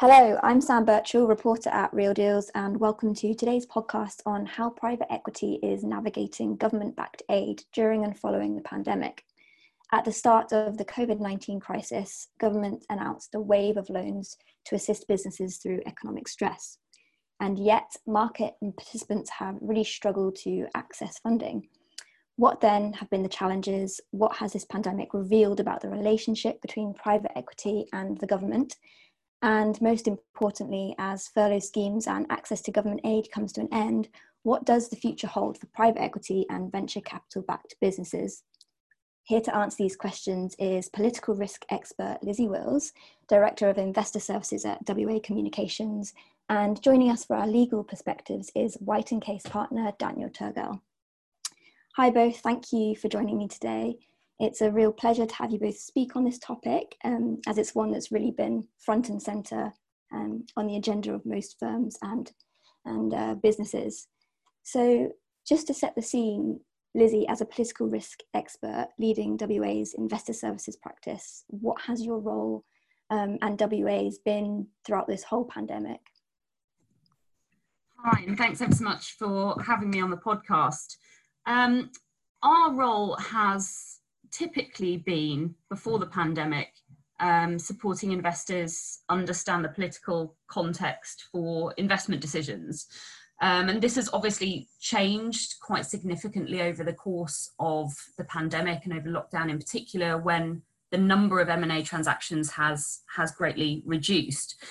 Hello, 0.00 0.38
I'm 0.44 0.60
Sam 0.60 0.84
Birchall, 0.84 1.26
reporter 1.26 1.70
at 1.70 1.92
Real 1.92 2.14
Deals, 2.14 2.52
and 2.54 2.78
welcome 2.78 3.16
to 3.16 3.34
today's 3.34 3.66
podcast 3.66 4.20
on 4.24 4.46
how 4.46 4.70
private 4.70 5.12
equity 5.12 5.58
is 5.60 5.82
navigating 5.82 6.54
government 6.54 6.94
backed 6.94 7.24
aid 7.28 7.64
during 7.72 8.04
and 8.04 8.16
following 8.16 8.54
the 8.54 8.62
pandemic. 8.62 9.24
At 9.90 10.04
the 10.04 10.12
start 10.12 10.52
of 10.52 10.78
the 10.78 10.84
COVID 10.84 11.18
19 11.18 11.58
crisis, 11.58 12.28
government 12.38 12.86
announced 12.88 13.34
a 13.34 13.40
wave 13.40 13.76
of 13.76 13.90
loans 13.90 14.36
to 14.66 14.76
assist 14.76 15.08
businesses 15.08 15.56
through 15.56 15.80
economic 15.84 16.28
stress. 16.28 16.78
And 17.40 17.58
yet, 17.58 17.96
market 18.06 18.54
participants 18.60 19.30
have 19.30 19.56
really 19.60 19.82
struggled 19.82 20.36
to 20.44 20.68
access 20.76 21.18
funding. 21.18 21.66
What 22.36 22.60
then 22.60 22.92
have 22.92 23.10
been 23.10 23.24
the 23.24 23.28
challenges? 23.28 24.00
What 24.12 24.36
has 24.36 24.52
this 24.52 24.64
pandemic 24.64 25.12
revealed 25.12 25.58
about 25.58 25.80
the 25.80 25.90
relationship 25.90 26.62
between 26.62 26.94
private 26.94 27.36
equity 27.36 27.86
and 27.92 28.16
the 28.20 28.28
government? 28.28 28.76
And 29.42 29.80
most 29.80 30.08
importantly, 30.08 30.94
as 30.98 31.28
furlough 31.28 31.60
schemes 31.60 32.06
and 32.06 32.26
access 32.30 32.60
to 32.62 32.72
government 32.72 33.02
aid 33.04 33.30
comes 33.30 33.52
to 33.52 33.60
an 33.60 33.68
end, 33.72 34.08
what 34.42 34.64
does 34.64 34.88
the 34.88 34.96
future 34.96 35.26
hold 35.26 35.58
for 35.58 35.66
private 35.66 36.00
equity 36.00 36.46
and 36.50 36.72
venture 36.72 37.00
capital 37.00 37.42
backed 37.42 37.76
businesses? 37.80 38.42
Here 39.24 39.40
to 39.42 39.54
answer 39.54 39.76
these 39.78 39.96
questions 39.96 40.56
is 40.58 40.88
political 40.88 41.34
risk 41.34 41.66
expert 41.70 42.18
Lizzie 42.22 42.48
Wills, 42.48 42.92
Director 43.28 43.68
of 43.68 43.76
Investor 43.76 44.20
Services 44.20 44.64
at 44.64 44.80
WA 44.88 45.18
Communications, 45.22 46.14
and 46.48 46.82
joining 46.82 47.10
us 47.10 47.26
for 47.26 47.36
our 47.36 47.46
legal 47.46 47.84
perspectives 47.84 48.50
is 48.56 48.76
White 48.76 49.12
and 49.12 49.20
Case 49.20 49.42
partner 49.42 49.92
Daniel 49.98 50.30
Turgel. 50.30 50.80
Hi 51.96 52.10
both, 52.10 52.38
thank 52.38 52.72
you 52.72 52.96
for 52.96 53.08
joining 53.08 53.36
me 53.36 53.48
today. 53.48 53.98
It's 54.40 54.60
a 54.60 54.70
real 54.70 54.92
pleasure 54.92 55.26
to 55.26 55.34
have 55.34 55.50
you 55.50 55.58
both 55.58 55.78
speak 55.78 56.14
on 56.14 56.24
this 56.24 56.38
topic, 56.38 56.96
um, 57.04 57.40
as 57.48 57.58
it's 57.58 57.74
one 57.74 57.90
that's 57.90 58.12
really 58.12 58.30
been 58.30 58.64
front 58.78 59.08
and 59.08 59.20
centre 59.20 59.72
um, 60.12 60.46
on 60.56 60.66
the 60.66 60.76
agenda 60.76 61.12
of 61.12 61.26
most 61.26 61.56
firms 61.58 61.98
and, 62.02 62.30
and 62.84 63.14
uh, 63.14 63.34
businesses. 63.34 64.06
So, 64.62 65.10
just 65.46 65.66
to 65.66 65.74
set 65.74 65.94
the 65.96 66.02
scene, 66.02 66.60
Lizzie, 66.94 67.26
as 67.26 67.40
a 67.40 67.46
political 67.46 67.88
risk 67.88 68.20
expert 68.34 68.88
leading 68.98 69.36
WA's 69.40 69.94
investor 69.94 70.32
services 70.32 70.76
practice, 70.76 71.44
what 71.48 71.80
has 71.82 72.04
your 72.04 72.18
role 72.18 72.64
um, 73.10 73.38
and 73.42 73.60
WA's 73.60 74.18
been 74.18 74.68
throughout 74.86 75.08
this 75.08 75.24
whole 75.24 75.44
pandemic? 75.44 76.00
Hi, 78.04 78.22
and 78.24 78.38
thanks 78.38 78.60
ever 78.62 78.74
so 78.74 78.84
much 78.84 79.16
for 79.18 79.60
having 79.60 79.90
me 79.90 80.00
on 80.00 80.10
the 80.10 80.16
podcast. 80.16 80.96
Um, 81.46 81.90
our 82.42 82.72
role 82.72 83.16
has 83.16 83.97
typically 84.30 84.98
been 84.98 85.54
before 85.68 85.98
the 85.98 86.06
pandemic 86.06 86.68
um, 87.20 87.58
supporting 87.58 88.12
investors 88.12 89.00
understand 89.08 89.64
the 89.64 89.70
political 89.70 90.36
context 90.46 91.24
for 91.32 91.72
investment 91.76 92.22
decisions. 92.22 92.86
Um, 93.40 93.68
and 93.68 93.80
this 93.80 93.96
has 93.96 94.10
obviously 94.12 94.68
changed 94.80 95.54
quite 95.60 95.86
significantly 95.86 96.62
over 96.62 96.82
the 96.82 96.92
course 96.92 97.50
of 97.58 97.92
the 98.16 98.24
pandemic 98.24 98.84
and 98.84 98.92
over 98.92 99.08
lockdown 99.08 99.50
in 99.50 99.58
particular, 99.58 100.18
when 100.18 100.62
the 100.90 100.98
number 100.98 101.40
of 101.40 101.48
M&A 101.48 101.82
transactions 101.82 102.50
has, 102.52 103.00
has 103.14 103.30
greatly 103.30 103.82
reduced. 103.84 104.62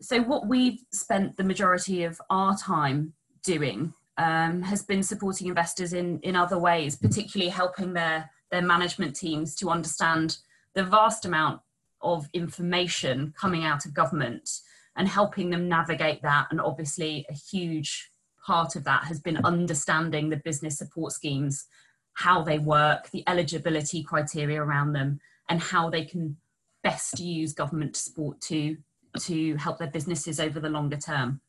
So 0.00 0.22
what 0.22 0.46
we've 0.46 0.80
spent 0.92 1.36
the 1.36 1.44
majority 1.44 2.04
of 2.04 2.20
our 2.30 2.56
time 2.56 3.14
doing 3.42 3.92
um, 4.16 4.62
has 4.62 4.82
been 4.82 5.02
supporting 5.02 5.48
investors 5.48 5.92
in, 5.92 6.20
in 6.20 6.36
other 6.36 6.58
ways, 6.58 6.96
particularly 6.96 7.50
helping 7.50 7.92
their 7.92 8.30
their 8.54 8.62
management 8.62 9.16
teams 9.16 9.56
to 9.56 9.68
understand 9.68 10.38
the 10.74 10.84
vast 10.84 11.24
amount 11.24 11.60
of 12.00 12.28
information 12.32 13.34
coming 13.36 13.64
out 13.64 13.84
of 13.84 13.92
government 13.92 14.48
and 14.96 15.08
helping 15.08 15.50
them 15.50 15.68
navigate 15.68 16.22
that. 16.22 16.46
And 16.50 16.60
obviously, 16.60 17.26
a 17.28 17.34
huge 17.34 18.10
part 18.46 18.76
of 18.76 18.84
that 18.84 19.04
has 19.04 19.18
been 19.18 19.44
understanding 19.44 20.28
the 20.28 20.36
business 20.36 20.78
support 20.78 21.12
schemes, 21.12 21.64
how 22.12 22.42
they 22.42 22.60
work, 22.60 23.10
the 23.10 23.24
eligibility 23.26 24.04
criteria 24.04 24.62
around 24.62 24.92
them, 24.92 25.18
and 25.48 25.60
how 25.60 25.90
they 25.90 26.04
can 26.04 26.36
best 26.84 27.18
use 27.18 27.52
government 27.52 27.96
support 27.96 28.40
to 28.42 28.76
to 29.18 29.56
help 29.56 29.78
their 29.78 29.90
businesses 29.90 30.38
over 30.38 30.60
the 30.60 30.68
longer 30.68 30.96
term. 30.96 31.40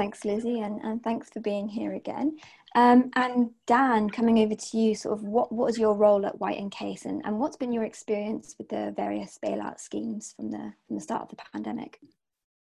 Thanks, 0.00 0.24
Lizzie, 0.24 0.60
and, 0.60 0.80
and 0.80 1.02
thanks 1.02 1.28
for 1.28 1.40
being 1.40 1.68
here 1.68 1.92
again. 1.92 2.38
Um, 2.74 3.10
and 3.16 3.50
Dan, 3.66 4.08
coming 4.08 4.38
over 4.38 4.54
to 4.54 4.78
you, 4.78 4.94
sort 4.94 5.18
of 5.18 5.24
what, 5.24 5.52
what 5.52 5.66
was 5.66 5.78
your 5.78 5.94
role 5.94 6.24
at 6.24 6.40
White 6.40 6.58
and 6.58 6.72
Case 6.72 7.04
and, 7.04 7.20
and 7.26 7.38
what's 7.38 7.58
been 7.58 7.70
your 7.70 7.84
experience 7.84 8.54
with 8.56 8.70
the 8.70 8.94
various 8.96 9.38
bailout 9.44 9.78
schemes 9.78 10.32
from 10.34 10.52
the, 10.52 10.72
from 10.86 10.96
the 10.96 11.02
start 11.02 11.24
of 11.24 11.28
the 11.28 11.42
pandemic? 11.52 11.98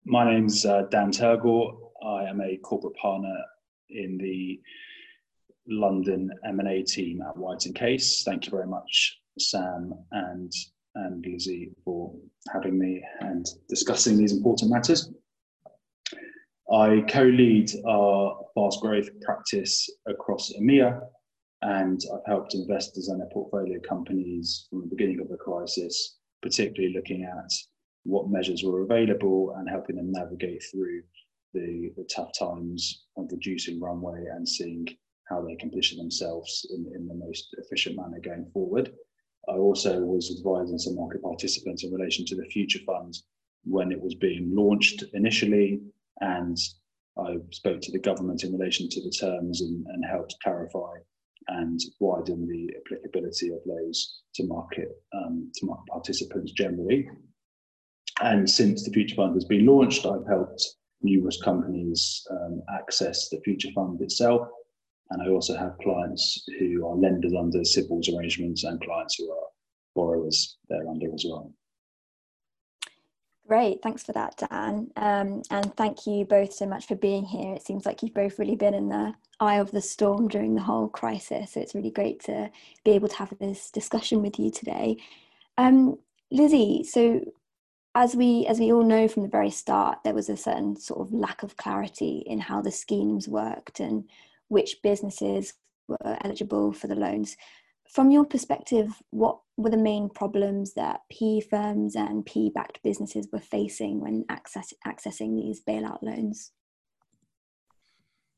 My 0.04 0.28
name's 0.28 0.66
uh, 0.66 0.86
Dan 0.90 1.12
Turgel. 1.12 1.92
I 2.04 2.24
am 2.24 2.40
a 2.40 2.56
corporate 2.56 2.96
partner 2.96 3.36
in 3.90 4.18
the 4.18 4.60
London 5.68 6.32
M&A 6.44 6.82
team 6.82 7.22
at 7.22 7.36
White 7.36 7.64
and 7.64 7.76
Case. 7.76 8.24
Thank 8.24 8.46
you 8.46 8.50
very 8.50 8.66
much, 8.66 9.20
Sam 9.38 9.94
and, 10.10 10.52
and 10.96 11.24
Lizzie, 11.24 11.70
for 11.84 12.12
having 12.52 12.76
me 12.76 13.04
and 13.20 13.46
discussing 13.68 14.18
these 14.18 14.32
important 14.32 14.72
matters. 14.72 15.12
I 16.72 17.00
co 17.08 17.24
lead 17.24 17.68
our 17.84 18.44
fast 18.54 18.80
growth 18.80 19.08
practice 19.22 19.90
across 20.06 20.52
EMEA, 20.52 21.00
and 21.62 22.00
I've 22.14 22.26
helped 22.26 22.54
investors 22.54 23.08
and 23.08 23.20
their 23.20 23.28
portfolio 23.32 23.80
companies 23.80 24.68
from 24.70 24.82
the 24.82 24.86
beginning 24.86 25.20
of 25.20 25.28
the 25.28 25.36
crisis, 25.36 26.18
particularly 26.42 26.94
looking 26.94 27.24
at 27.24 27.50
what 28.04 28.30
measures 28.30 28.62
were 28.62 28.82
available 28.82 29.54
and 29.58 29.68
helping 29.68 29.96
them 29.96 30.12
navigate 30.12 30.62
through 30.70 31.02
the, 31.54 31.90
the 31.96 32.04
tough 32.04 32.30
times 32.38 33.06
of 33.16 33.28
reducing 33.32 33.80
runway 33.80 34.24
and 34.32 34.48
seeing 34.48 34.86
how 35.28 35.42
they 35.42 35.56
can 35.56 35.70
position 35.70 35.98
themselves 35.98 36.66
in, 36.70 36.86
in 36.94 37.08
the 37.08 37.14
most 37.14 37.48
efficient 37.58 37.96
manner 37.96 38.20
going 38.22 38.48
forward. 38.52 38.92
I 39.48 39.54
also 39.54 40.00
was 40.00 40.36
advising 40.38 40.78
some 40.78 40.94
market 40.94 41.22
participants 41.22 41.82
in 41.82 41.92
relation 41.92 42.24
to 42.26 42.36
the 42.36 42.44
future 42.44 42.80
fund 42.86 43.16
when 43.64 43.90
it 43.90 44.00
was 44.00 44.14
being 44.14 44.54
launched 44.54 45.02
initially 45.14 45.80
and 46.20 46.56
I 47.18 47.36
spoke 47.50 47.80
to 47.82 47.92
the 47.92 47.98
government 47.98 48.44
in 48.44 48.52
relation 48.52 48.88
to 48.88 49.02
the 49.02 49.10
terms 49.10 49.60
and, 49.60 49.86
and 49.86 50.04
helped 50.04 50.36
clarify 50.42 50.94
and 51.48 51.80
widen 51.98 52.46
the 52.46 52.74
applicability 52.78 53.48
of 53.48 53.60
those 53.66 54.22
to 54.34 54.46
market 54.46 54.88
um, 55.12 55.50
to 55.54 55.66
market 55.66 55.86
participants 55.90 56.52
generally. 56.52 57.08
And 58.20 58.48
since 58.48 58.84
the 58.84 58.92
Future 58.92 59.16
Fund 59.16 59.34
has 59.34 59.44
been 59.44 59.66
launched, 59.66 60.06
I've 60.06 60.26
helped 60.26 60.62
numerous 61.02 61.40
companies 61.42 62.26
um, 62.30 62.62
access 62.74 63.28
the 63.28 63.40
Future 63.40 63.70
Fund 63.74 64.00
itself. 64.02 64.46
And 65.10 65.22
I 65.22 65.28
also 65.28 65.56
have 65.56 65.78
clients 65.82 66.44
who 66.58 66.86
are 66.86 66.94
lenders 66.94 67.34
under 67.36 67.60
CBILS 67.60 68.14
arrangements 68.16 68.62
and 68.64 68.80
clients 68.80 69.16
who 69.16 69.30
are 69.32 69.46
borrowers 69.96 70.58
there 70.68 70.88
under 70.88 71.12
as 71.12 71.24
well. 71.28 71.52
Great, 73.50 73.82
thanks 73.82 74.04
for 74.04 74.12
that, 74.12 74.36
Dan. 74.48 74.92
Um, 74.94 75.42
and 75.50 75.74
thank 75.76 76.06
you 76.06 76.24
both 76.24 76.52
so 76.52 76.66
much 76.66 76.86
for 76.86 76.94
being 76.94 77.24
here. 77.24 77.52
It 77.52 77.66
seems 77.66 77.84
like 77.84 78.00
you've 78.00 78.14
both 78.14 78.38
really 78.38 78.54
been 78.54 78.74
in 78.74 78.88
the 78.88 79.12
eye 79.40 79.56
of 79.56 79.72
the 79.72 79.82
storm 79.82 80.28
during 80.28 80.54
the 80.54 80.60
whole 80.60 80.86
crisis. 80.86 81.50
So 81.50 81.60
it's 81.60 81.74
really 81.74 81.90
great 81.90 82.22
to 82.26 82.48
be 82.84 82.92
able 82.92 83.08
to 83.08 83.16
have 83.16 83.34
this 83.40 83.72
discussion 83.72 84.22
with 84.22 84.38
you 84.38 84.52
today. 84.52 84.98
Um, 85.58 85.98
Lizzie, 86.30 86.84
so 86.84 87.24
as 87.96 88.14
we 88.14 88.46
as 88.46 88.60
we 88.60 88.72
all 88.72 88.84
know 88.84 89.08
from 89.08 89.24
the 89.24 89.28
very 89.28 89.50
start, 89.50 89.98
there 90.04 90.14
was 90.14 90.28
a 90.28 90.36
certain 90.36 90.76
sort 90.76 91.00
of 91.00 91.12
lack 91.12 91.42
of 91.42 91.56
clarity 91.56 92.22
in 92.26 92.38
how 92.38 92.62
the 92.62 92.70
schemes 92.70 93.26
worked 93.26 93.80
and 93.80 94.04
which 94.46 94.76
businesses 94.80 95.54
were 95.88 96.18
eligible 96.22 96.72
for 96.72 96.86
the 96.86 96.94
loans 96.94 97.36
from 97.92 98.10
your 98.10 98.24
perspective, 98.24 99.02
what 99.10 99.40
were 99.56 99.70
the 99.70 99.76
main 99.76 100.08
problems 100.08 100.74
that 100.74 101.00
PE 101.10 101.40
firms 101.40 101.96
and 101.96 102.24
PE 102.24 102.50
backed 102.50 102.82
businesses 102.82 103.28
were 103.32 103.40
facing 103.40 104.00
when 104.00 104.24
access, 104.28 104.72
accessing 104.86 105.36
these 105.36 105.60
bailout 105.68 106.02
loans? 106.02 106.52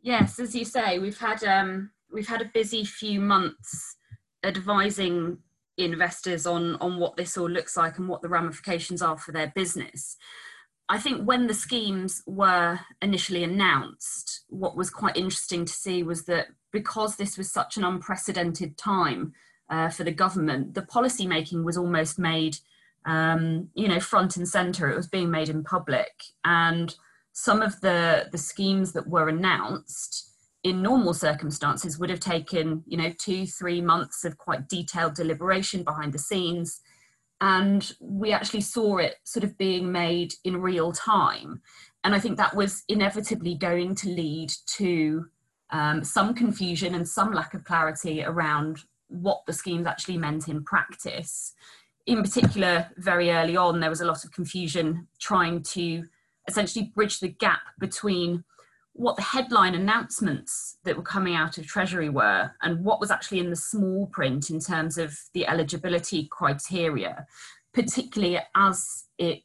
Yes, 0.00 0.38
as 0.38 0.54
you 0.54 0.64
say, 0.64 0.99
we've 0.99 1.19
had 1.19 1.44
um, 1.44 1.90
we've 2.10 2.26
had 2.26 2.43
a 2.43 2.50
busy 2.52 2.84
few 2.84 3.20
months 3.20 3.96
advising 4.43 5.38
investors 5.78 6.46
on 6.46 6.76
on 6.76 6.98
what 6.98 7.16
this 7.16 7.38
all 7.38 7.48
looks 7.48 7.76
like 7.76 7.98
and 7.98 8.08
what 8.08 8.20
the 8.20 8.28
ramifications 8.28 9.00
are 9.00 9.16
for 9.16 9.32
their 9.32 9.52
business. 9.55 10.16
I 10.92 10.98
think 10.98 11.24
when 11.24 11.46
the 11.46 11.54
schemes 11.54 12.22
were 12.26 12.78
initially 13.00 13.42
announced, 13.44 14.44
what 14.50 14.76
was 14.76 14.90
quite 14.90 15.16
interesting 15.16 15.64
to 15.64 15.72
see 15.72 16.02
was 16.02 16.26
that 16.26 16.48
because 16.70 17.16
this 17.16 17.38
was 17.38 17.50
such 17.50 17.78
an 17.78 17.84
unprecedented 17.84 18.76
time 18.76 19.32
uh, 19.70 19.88
for 19.88 20.04
the 20.04 20.12
government, 20.12 20.74
the 20.74 20.82
policy 20.82 21.26
making 21.26 21.64
was 21.64 21.78
almost 21.78 22.18
made, 22.18 22.58
um, 23.06 23.70
you 23.74 23.88
know, 23.88 24.00
front 24.00 24.36
and 24.36 24.46
center. 24.46 24.90
It 24.90 24.96
was 24.96 25.08
being 25.08 25.30
made 25.30 25.48
in 25.48 25.64
public, 25.64 26.12
and 26.44 26.94
some 27.32 27.62
of 27.62 27.80
the 27.80 28.28
the 28.30 28.36
schemes 28.36 28.92
that 28.92 29.08
were 29.08 29.30
announced 29.30 30.30
in 30.62 30.82
normal 30.82 31.14
circumstances 31.14 31.98
would 31.98 32.10
have 32.10 32.20
taken, 32.20 32.84
you 32.86 32.98
know, 32.98 33.14
two 33.18 33.46
three 33.46 33.80
months 33.80 34.26
of 34.26 34.36
quite 34.36 34.68
detailed 34.68 35.14
deliberation 35.14 35.84
behind 35.84 36.12
the 36.12 36.18
scenes. 36.18 36.82
And 37.42 37.92
we 38.00 38.32
actually 38.32 38.60
saw 38.60 38.98
it 38.98 39.16
sort 39.24 39.42
of 39.42 39.58
being 39.58 39.90
made 39.90 40.32
in 40.44 40.62
real 40.62 40.92
time. 40.92 41.60
And 42.04 42.14
I 42.14 42.20
think 42.20 42.36
that 42.36 42.54
was 42.54 42.84
inevitably 42.88 43.56
going 43.56 43.96
to 43.96 44.08
lead 44.08 44.52
to 44.76 45.26
um, 45.70 46.04
some 46.04 46.34
confusion 46.34 46.94
and 46.94 47.06
some 47.06 47.32
lack 47.32 47.52
of 47.52 47.64
clarity 47.64 48.22
around 48.22 48.78
what 49.08 49.42
the 49.46 49.52
schemes 49.52 49.88
actually 49.88 50.18
meant 50.18 50.46
in 50.46 50.62
practice. 50.62 51.52
In 52.06 52.22
particular, 52.22 52.88
very 52.96 53.32
early 53.32 53.56
on, 53.56 53.80
there 53.80 53.90
was 53.90 54.00
a 54.00 54.06
lot 54.06 54.24
of 54.24 54.30
confusion 54.30 55.08
trying 55.20 55.64
to 55.64 56.04
essentially 56.46 56.92
bridge 56.94 57.18
the 57.18 57.28
gap 57.28 57.62
between 57.80 58.44
what 58.94 59.16
the 59.16 59.22
headline 59.22 59.74
announcements 59.74 60.76
that 60.84 60.96
were 60.96 61.02
coming 61.02 61.34
out 61.34 61.56
of 61.56 61.66
Treasury 61.66 62.08
were 62.08 62.50
and 62.60 62.84
what 62.84 63.00
was 63.00 63.10
actually 63.10 63.40
in 63.40 63.50
the 63.50 63.56
small 63.56 64.06
print 64.06 64.50
in 64.50 64.60
terms 64.60 64.98
of 64.98 65.18
the 65.32 65.46
eligibility 65.46 66.28
criteria, 66.30 67.26
particularly 67.72 68.38
as 68.54 69.04
it 69.18 69.42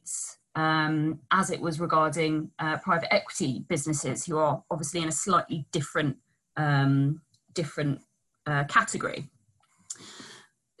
um, 0.54 1.20
as 1.30 1.50
it 1.50 1.60
was 1.60 1.78
regarding 1.78 2.50
uh, 2.58 2.78
private 2.78 3.12
equity 3.14 3.64
businesses 3.68 4.26
who 4.26 4.38
are 4.38 4.62
obviously 4.70 5.00
in 5.00 5.08
a 5.08 5.12
slightly 5.12 5.66
different 5.72 6.16
um, 6.56 7.22
different 7.54 8.00
uh, 8.46 8.64
category. 8.64 9.30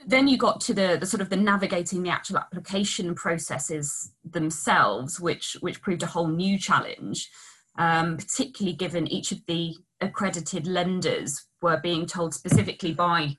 Then 0.06 0.26
you 0.26 0.38
got 0.38 0.60
to 0.62 0.74
the, 0.74 0.96
the 0.98 1.06
sort 1.06 1.20
of 1.20 1.28
the 1.28 1.36
navigating 1.36 2.02
the 2.02 2.10
actual 2.10 2.38
application 2.38 3.14
processes 3.14 4.12
themselves, 4.24 5.20
which 5.20 5.56
which 5.60 5.80
proved 5.80 6.02
a 6.02 6.06
whole 6.06 6.28
new 6.28 6.58
challenge 6.58 7.30
um, 7.78 8.16
particularly 8.16 8.76
given 8.76 9.06
each 9.06 9.32
of 9.32 9.38
the 9.46 9.74
accredited 10.00 10.66
lenders 10.66 11.46
were 11.62 11.80
being 11.82 12.06
told 12.06 12.34
specifically 12.34 12.92
by 12.92 13.36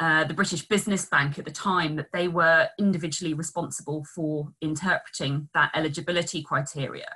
uh, 0.00 0.24
the 0.24 0.34
British 0.34 0.66
Business 0.66 1.06
Bank 1.06 1.38
at 1.38 1.44
the 1.44 1.50
time 1.52 1.94
that 1.96 2.10
they 2.12 2.26
were 2.26 2.68
individually 2.78 3.34
responsible 3.34 4.04
for 4.14 4.48
interpreting 4.60 5.48
that 5.54 5.70
eligibility 5.74 6.42
criteria 6.42 7.06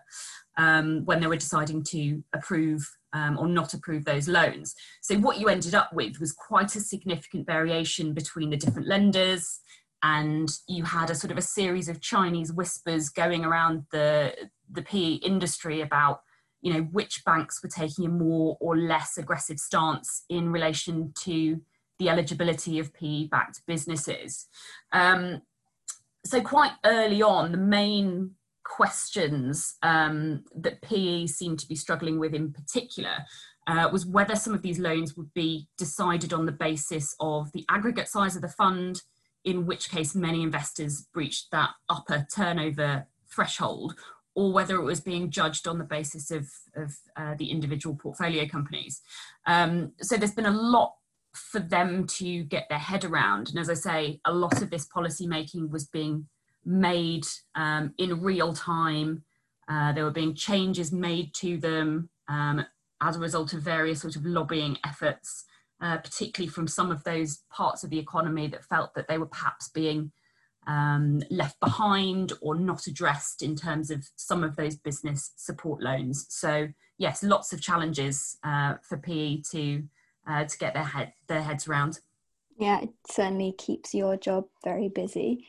um, 0.56 1.04
when 1.04 1.20
they 1.20 1.26
were 1.26 1.36
deciding 1.36 1.82
to 1.82 2.22
approve 2.32 2.88
um, 3.12 3.38
or 3.38 3.48
not 3.48 3.74
approve 3.74 4.04
those 4.04 4.28
loans. 4.28 4.74
So, 5.00 5.16
what 5.16 5.40
you 5.40 5.48
ended 5.48 5.74
up 5.74 5.92
with 5.92 6.20
was 6.20 6.32
quite 6.32 6.76
a 6.76 6.80
significant 6.80 7.46
variation 7.46 8.12
between 8.12 8.50
the 8.50 8.56
different 8.56 8.86
lenders, 8.86 9.58
and 10.02 10.48
you 10.68 10.84
had 10.84 11.10
a 11.10 11.14
sort 11.14 11.32
of 11.32 11.38
a 11.38 11.42
series 11.42 11.88
of 11.88 12.00
Chinese 12.00 12.52
whispers 12.52 13.08
going 13.08 13.44
around 13.44 13.84
the, 13.90 14.32
the 14.70 14.82
PE 14.82 15.14
industry 15.14 15.80
about 15.80 16.20
you 16.66 16.72
know 16.72 16.80
which 16.80 17.24
banks 17.24 17.62
were 17.62 17.68
taking 17.68 18.06
a 18.06 18.08
more 18.08 18.56
or 18.58 18.76
less 18.76 19.18
aggressive 19.18 19.56
stance 19.56 20.24
in 20.28 20.50
relation 20.50 21.12
to 21.16 21.60
the 22.00 22.08
eligibility 22.08 22.80
of 22.80 22.92
PE-backed 22.92 23.60
businesses. 23.68 24.48
Um, 24.90 25.42
so 26.24 26.40
quite 26.40 26.72
early 26.84 27.22
on, 27.22 27.52
the 27.52 27.58
main 27.58 28.32
questions 28.64 29.76
um, 29.84 30.42
that 30.56 30.82
PE 30.82 31.26
seemed 31.26 31.60
to 31.60 31.68
be 31.68 31.76
struggling 31.76 32.18
with 32.18 32.34
in 32.34 32.52
particular 32.52 33.18
uh, 33.68 33.88
was 33.92 34.04
whether 34.04 34.34
some 34.34 34.52
of 34.52 34.62
these 34.62 34.80
loans 34.80 35.16
would 35.16 35.32
be 35.34 35.68
decided 35.78 36.32
on 36.32 36.46
the 36.46 36.52
basis 36.52 37.14
of 37.20 37.52
the 37.52 37.64
aggregate 37.68 38.08
size 38.08 38.34
of 38.34 38.42
the 38.42 38.48
fund, 38.48 39.02
in 39.44 39.66
which 39.66 39.88
case 39.88 40.16
many 40.16 40.42
investors 40.42 41.06
breached 41.14 41.52
that 41.52 41.70
upper 41.88 42.26
turnover 42.34 43.06
threshold, 43.30 43.94
or 44.36 44.52
whether 44.52 44.76
it 44.76 44.84
was 44.84 45.00
being 45.00 45.30
judged 45.30 45.66
on 45.66 45.78
the 45.78 45.84
basis 45.84 46.30
of, 46.30 46.46
of 46.76 46.94
uh, 47.16 47.34
the 47.38 47.50
individual 47.50 47.96
portfolio 47.96 48.46
companies. 48.46 49.00
Um, 49.46 49.92
so 50.02 50.16
there's 50.16 50.34
been 50.34 50.46
a 50.46 50.50
lot 50.50 50.94
for 51.32 51.58
them 51.58 52.06
to 52.06 52.44
get 52.44 52.68
their 52.68 52.78
head 52.78 53.04
around. 53.04 53.48
And 53.48 53.58
as 53.58 53.70
I 53.70 53.74
say, 53.74 54.20
a 54.26 54.32
lot 54.32 54.60
of 54.60 54.70
this 54.70 54.84
policy 54.84 55.26
making 55.26 55.70
was 55.70 55.86
being 55.86 56.28
made 56.64 57.26
um, 57.54 57.94
in 57.98 58.20
real 58.20 58.52
time. 58.52 59.24
Uh, 59.68 59.92
there 59.92 60.04
were 60.04 60.10
being 60.10 60.34
changes 60.34 60.92
made 60.92 61.34
to 61.34 61.56
them 61.56 62.10
um, 62.28 62.64
as 63.00 63.16
a 63.16 63.20
result 63.20 63.54
of 63.54 63.62
various 63.62 64.02
sort 64.02 64.16
of 64.16 64.26
lobbying 64.26 64.76
efforts, 64.84 65.44
uh, 65.80 65.96
particularly 65.96 66.50
from 66.50 66.68
some 66.68 66.90
of 66.90 67.02
those 67.04 67.40
parts 67.50 67.84
of 67.84 67.90
the 67.90 67.98
economy 67.98 68.48
that 68.48 68.64
felt 68.64 68.94
that 68.94 69.08
they 69.08 69.16
were 69.16 69.26
perhaps 69.26 69.68
being 69.70 70.12
um, 70.66 71.22
left 71.30 71.58
behind 71.60 72.32
or 72.40 72.54
not 72.54 72.86
addressed 72.86 73.42
in 73.42 73.56
terms 73.56 73.90
of 73.90 74.08
some 74.16 74.42
of 74.42 74.56
those 74.56 74.76
business 74.76 75.32
support 75.36 75.82
loans. 75.82 76.26
So 76.28 76.68
yes, 76.98 77.22
lots 77.22 77.52
of 77.52 77.60
challenges 77.60 78.36
uh, 78.44 78.74
for 78.82 78.96
PE 78.96 79.42
to 79.52 79.84
uh, 80.28 80.44
to 80.44 80.58
get 80.58 80.74
their 80.74 80.84
head 80.84 81.12
their 81.28 81.42
heads 81.42 81.68
around. 81.68 82.00
Yeah, 82.58 82.82
it 82.82 82.90
certainly 83.10 83.52
keeps 83.52 83.94
your 83.94 84.16
job 84.16 84.46
very 84.64 84.88
busy. 84.88 85.46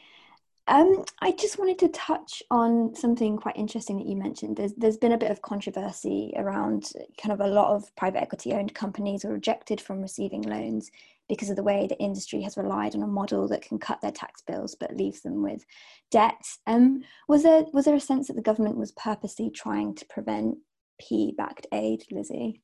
Um, 0.69 1.05
I 1.21 1.31
just 1.31 1.57
wanted 1.57 1.79
to 1.79 1.87
touch 1.87 2.43
on 2.51 2.93
something 2.93 3.37
quite 3.37 3.55
interesting 3.55 3.97
that 3.97 4.05
you 4.05 4.17
mentioned. 4.17 4.57
There's 4.57 4.73
there's 4.73 4.97
been 4.97 5.13
a 5.13 5.17
bit 5.17 5.31
of 5.31 5.41
controversy 5.41 6.33
around 6.35 6.91
kind 7.21 7.31
of 7.31 7.39
a 7.39 7.47
lot 7.47 7.73
of 7.73 7.95
private 7.95 8.21
equity 8.21 8.53
owned 8.53 8.75
companies 8.75 9.23
were 9.23 9.33
rejected 9.33 9.79
from 9.79 10.01
receiving 10.01 10.41
loans 10.41 10.91
because 11.29 11.50
of 11.50 11.56
the 11.56 11.63
way 11.63 11.88
the 11.88 12.00
industry 12.00 12.41
has 12.41 12.57
relied 12.57 12.95
on 12.95 13.03
a 13.03 13.07
model 13.07 13.47
that 13.47 13.62
can 13.62 13.77
cut 13.77 14.01
their 14.01 14.12
tax 14.12 14.41
bills 14.41 14.75
but 14.79 14.95
leaves 14.95 15.21
them 15.21 15.44
with 15.44 15.65
debt. 16.12 16.41
Um, 16.65 17.03
was 17.27 17.44
there 17.44 17.65
was 17.74 17.85
there 17.85 17.95
a 17.95 18.00
sense 18.00 18.27
that 18.27 18.35
the 18.35 18.41
government 18.41 18.77
was 18.77 18.91
purposely 18.94 19.50
trying 19.50 19.95
to 19.95 20.06
prevent 20.06 20.57
PE-backed 21.01 21.68
aid, 21.74 22.03
Lizzie? 22.12 22.62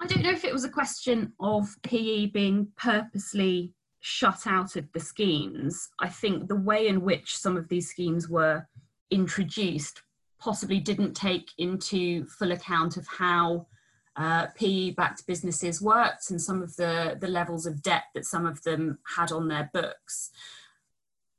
I 0.00 0.06
don't 0.06 0.22
know 0.22 0.30
if 0.30 0.44
it 0.44 0.52
was 0.52 0.64
a 0.64 0.70
question 0.70 1.32
of 1.40 1.68
PE 1.82 2.26
being 2.26 2.68
purposely 2.76 3.72
shut 4.00 4.46
out 4.46 4.76
of 4.76 4.86
the 4.92 5.00
schemes. 5.00 5.88
I 6.00 6.08
think 6.08 6.48
the 6.48 6.56
way 6.56 6.88
in 6.88 7.02
which 7.02 7.36
some 7.36 7.56
of 7.56 7.68
these 7.68 7.88
schemes 7.88 8.28
were 8.28 8.66
introduced 9.10 10.02
possibly 10.38 10.78
didn't 10.78 11.14
take 11.14 11.50
into 11.56 12.26
full 12.26 12.52
account 12.52 12.98
of 12.98 13.06
how 13.06 13.66
uh, 14.16 14.46
PE-backed 14.54 15.26
businesses 15.26 15.82
worked 15.82 16.30
and 16.30 16.40
some 16.40 16.62
of 16.62 16.76
the, 16.76 17.16
the 17.20 17.28
levels 17.28 17.66
of 17.66 17.82
debt 17.82 18.04
that 18.14 18.24
some 18.24 18.46
of 18.46 18.62
them 18.62 18.98
had 19.16 19.32
on 19.32 19.48
their 19.48 19.70
books. 19.72 20.30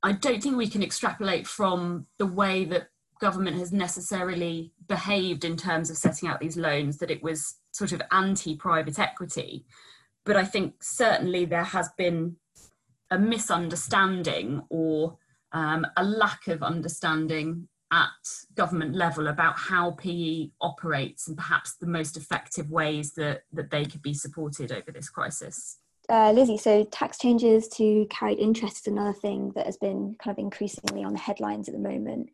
I 0.03 0.11
don't 0.11 0.41
think 0.43 0.57
we 0.57 0.69
can 0.69 0.83
extrapolate 0.83 1.47
from 1.47 2.07
the 2.17 2.25
way 2.25 2.65
that 2.65 2.89
government 3.19 3.57
has 3.57 3.71
necessarily 3.71 4.73
behaved 4.87 5.45
in 5.45 5.55
terms 5.55 5.89
of 5.89 5.97
setting 5.97 6.27
out 6.27 6.39
these 6.39 6.57
loans 6.57 6.97
that 6.97 7.09
it 7.09 7.23
was 7.23 7.55
sort 7.71 7.91
of 7.91 8.01
anti-private 8.11 8.99
equity. 8.99 9.65
But 10.25 10.35
I 10.35 10.43
think 10.43 10.83
certainly 10.83 11.45
there 11.45 11.63
has 11.63 11.89
been 11.97 12.35
a 13.09 13.17
misunderstanding 13.17 14.63
or 14.69 15.17
um, 15.53 15.87
a 15.95 16.03
lack 16.03 16.47
of 16.47 16.61
understanding 16.61 17.67
at 17.91 18.09
government 18.55 18.95
level 18.95 19.27
about 19.27 19.57
how 19.57 19.91
PE 19.91 20.49
operates 20.61 21.27
and 21.27 21.37
perhaps 21.37 21.75
the 21.75 21.87
most 21.87 22.17
effective 22.17 22.69
ways 22.71 23.13
that, 23.13 23.43
that 23.53 23.69
they 23.69 23.85
could 23.85 24.01
be 24.01 24.13
supported 24.13 24.71
over 24.71 24.91
this 24.91 25.09
crisis. 25.09 25.77
Uh, 26.07 26.31
Lizzie, 26.31 26.57
so 26.57 26.83
tax 26.85 27.17
changes 27.17 27.67
to 27.67 28.05
carried 28.09 28.37
interest 28.37 28.81
is 28.81 28.87
another 28.87 29.13
thing 29.13 29.51
that 29.55 29.65
has 29.65 29.77
been 29.77 30.15
kind 30.19 30.37
of 30.37 30.37
increasingly 30.37 31.03
on 31.03 31.13
the 31.13 31.19
headlines 31.19 31.67
at 31.67 31.73
the 31.73 31.79
moment. 31.79 32.29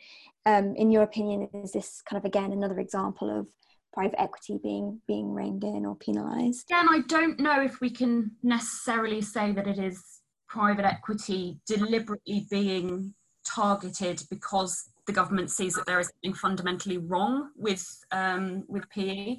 Um, 0.46 0.76
in 0.76 0.92
your 0.92 1.04
opinion, 1.04 1.48
is 1.54 1.72
this 1.72 2.02
kind 2.02 2.18
of 2.18 2.26
again 2.26 2.52
another 2.52 2.80
example 2.80 3.30
of 3.30 3.48
private 3.94 4.20
equity 4.20 4.60
being 4.62 5.00
being 5.08 5.34
reined 5.34 5.64
in 5.64 5.86
or 5.86 5.96
penalised? 5.96 6.70
Again, 6.70 6.88
I 6.90 7.02
don't 7.08 7.40
know 7.40 7.62
if 7.62 7.80
we 7.80 7.90
can 7.90 8.32
necessarily 8.44 9.22
say 9.22 9.52
that 9.54 9.68
it 9.68 9.80
is 9.80 10.04
private 10.50 10.86
equity 10.86 11.60
deliberately 11.66 12.46
being 12.50 13.14
targeted 13.46 14.22
because 14.30 14.90
the 15.08 15.14
government 15.14 15.52
sees 15.52 15.74
that 15.74 15.86
there 15.86 16.00
is 16.00 16.08
something 16.08 16.34
fundamentally 16.34 16.98
wrong 16.98 17.50
with 17.56 17.86
um, 18.12 18.64
with 18.68 18.90
PE. 18.90 19.38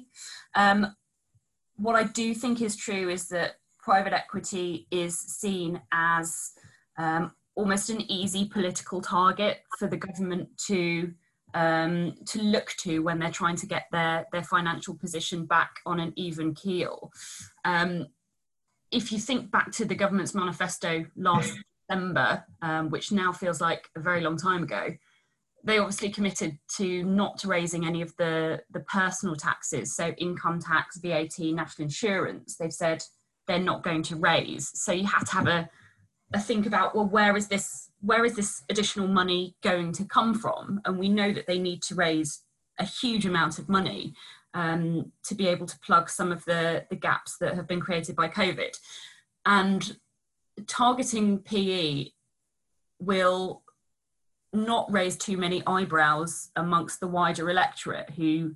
Um, 0.55 0.95
what 1.75 1.95
I 1.95 2.03
do 2.03 2.33
think 2.33 2.61
is 2.61 2.75
true 2.75 3.09
is 3.09 3.27
that 3.29 3.55
private 3.79 4.13
equity 4.13 4.87
is 4.91 5.17
seen 5.17 5.81
as 5.91 6.51
um, 6.97 7.31
almost 7.55 7.89
an 7.89 8.01
easy 8.11 8.45
political 8.45 9.01
target 9.01 9.61
for 9.77 9.87
the 9.87 9.97
government 9.97 10.49
to 10.67 11.13
um, 11.53 12.15
to 12.27 12.41
look 12.41 12.73
to 12.79 12.99
when 12.99 13.19
they're 13.19 13.31
trying 13.31 13.55
to 13.57 13.65
get 13.65 13.85
their 13.91 14.25
their 14.31 14.43
financial 14.43 14.95
position 14.95 15.45
back 15.45 15.75
on 15.85 15.99
an 15.99 16.13
even 16.15 16.53
keel. 16.53 17.11
Um, 17.65 18.07
if 18.91 19.11
you 19.11 19.17
think 19.17 19.51
back 19.51 19.71
to 19.73 19.85
the 19.85 19.95
government's 19.95 20.35
manifesto 20.35 21.05
last 21.15 21.57
December, 21.89 22.45
um, 22.61 22.89
which 22.89 23.11
now 23.11 23.31
feels 23.31 23.59
like 23.59 23.89
a 23.95 23.99
very 23.99 24.21
long 24.21 24.37
time 24.37 24.63
ago, 24.63 24.95
they 25.63 25.77
obviously 25.77 26.09
committed 26.09 26.57
to 26.77 27.03
not 27.03 27.43
raising 27.45 27.85
any 27.85 28.01
of 28.01 28.15
the, 28.17 28.61
the 28.71 28.81
personal 28.81 29.35
taxes, 29.35 29.95
so 29.95 30.09
income 30.17 30.59
tax, 30.59 30.97
VAT, 30.97 31.39
national 31.39 31.85
insurance. 31.85 32.57
They've 32.57 32.73
said 32.73 33.03
they're 33.47 33.59
not 33.59 33.83
going 33.83 34.03
to 34.03 34.15
raise. 34.15 34.71
So 34.73 34.91
you 34.91 35.05
have 35.07 35.25
to 35.25 35.31
have 35.33 35.47
a, 35.47 35.69
a 36.33 36.39
think 36.39 36.65
about 36.65 36.95
well, 36.95 37.07
where 37.07 37.37
is 37.37 37.47
this 37.47 37.89
where 38.01 38.25
is 38.25 38.35
this 38.35 38.63
additional 38.69 39.07
money 39.07 39.55
going 39.63 39.93
to 39.93 40.05
come 40.05 40.33
from? 40.33 40.81
And 40.85 40.99
we 40.99 41.07
know 41.07 41.31
that 41.31 41.47
they 41.47 41.59
need 41.59 41.81
to 41.83 41.95
raise 41.95 42.41
a 42.79 42.85
huge 42.85 43.25
amount 43.25 43.59
of 43.59 43.69
money 43.69 44.13
um, 44.53 45.11
to 45.25 45.35
be 45.35 45.47
able 45.47 45.65
to 45.65 45.79
plug 45.79 46.09
some 46.09 46.31
of 46.31 46.43
the, 46.45 46.85
the 46.89 46.95
gaps 46.95 47.37
that 47.39 47.55
have 47.55 47.67
been 47.67 47.79
created 47.79 48.15
by 48.15 48.27
COVID. 48.27 48.77
And 49.45 49.97
targeting 50.67 51.39
PE 51.39 52.07
will 52.99 53.63
not 54.53 54.91
raise 54.91 55.17
too 55.17 55.37
many 55.37 55.63
eyebrows 55.65 56.51
amongst 56.55 56.99
the 56.99 57.07
wider 57.07 57.49
electorate 57.49 58.09
who 58.11 58.53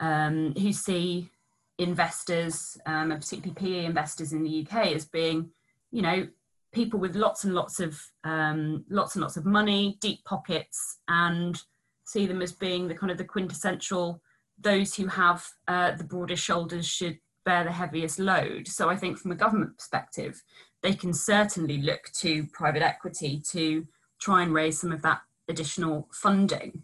um, 0.00 0.54
who 0.58 0.72
see 0.72 1.30
investors 1.78 2.76
um, 2.86 3.12
and 3.12 3.20
particularly 3.20 3.54
PE 3.54 3.84
investors 3.84 4.32
in 4.32 4.42
the 4.42 4.66
UK 4.66 4.88
as 4.94 5.04
being, 5.04 5.50
you 5.90 6.02
know, 6.02 6.26
people 6.72 7.00
with 7.00 7.16
lots 7.16 7.44
and 7.44 7.54
lots 7.54 7.80
of 7.80 8.00
um, 8.24 8.84
lots 8.90 9.14
and 9.14 9.22
lots 9.22 9.36
of 9.36 9.46
money, 9.46 9.96
deep 10.00 10.24
pockets, 10.24 10.98
and 11.08 11.62
see 12.04 12.26
them 12.26 12.42
as 12.42 12.52
being 12.52 12.88
the 12.88 12.94
kind 12.94 13.10
of 13.12 13.18
the 13.18 13.24
quintessential 13.24 14.20
those 14.60 14.94
who 14.94 15.06
have 15.06 15.46
uh, 15.68 15.92
the 15.92 16.04
broadest 16.04 16.42
shoulders 16.42 16.86
should 16.86 17.18
bear 17.44 17.64
the 17.64 17.70
heaviest 17.70 18.18
load. 18.18 18.66
So 18.66 18.88
I 18.88 18.96
think 18.96 19.18
from 19.18 19.30
a 19.30 19.36
government 19.36 19.78
perspective, 19.78 20.42
they 20.82 20.94
can 20.94 21.14
certainly 21.14 21.80
look 21.80 22.10
to 22.14 22.46
private 22.48 22.82
equity 22.82 23.40
to 23.50 23.86
try 24.20 24.42
and 24.42 24.52
raise 24.52 24.80
some 24.80 24.92
of 24.92 25.02
that 25.02 25.20
additional 25.48 26.08
funding. 26.12 26.82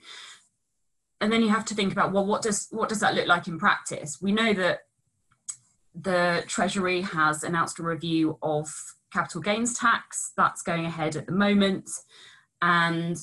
And 1.20 1.32
then 1.32 1.42
you 1.42 1.48
have 1.48 1.64
to 1.66 1.74
think 1.74 1.92
about 1.92 2.12
well, 2.12 2.26
what 2.26 2.42
does 2.42 2.68
what 2.70 2.88
does 2.88 3.00
that 3.00 3.14
look 3.14 3.26
like 3.26 3.46
in 3.46 3.58
practice? 3.58 4.20
We 4.20 4.32
know 4.32 4.52
that 4.54 4.80
the 5.94 6.44
Treasury 6.46 7.02
has 7.02 7.44
announced 7.44 7.78
a 7.78 7.82
review 7.82 8.38
of 8.42 8.68
capital 9.12 9.40
gains 9.40 9.78
tax 9.78 10.32
that's 10.36 10.62
going 10.62 10.84
ahead 10.84 11.16
at 11.16 11.26
the 11.26 11.32
moment, 11.32 11.88
and 12.60 13.16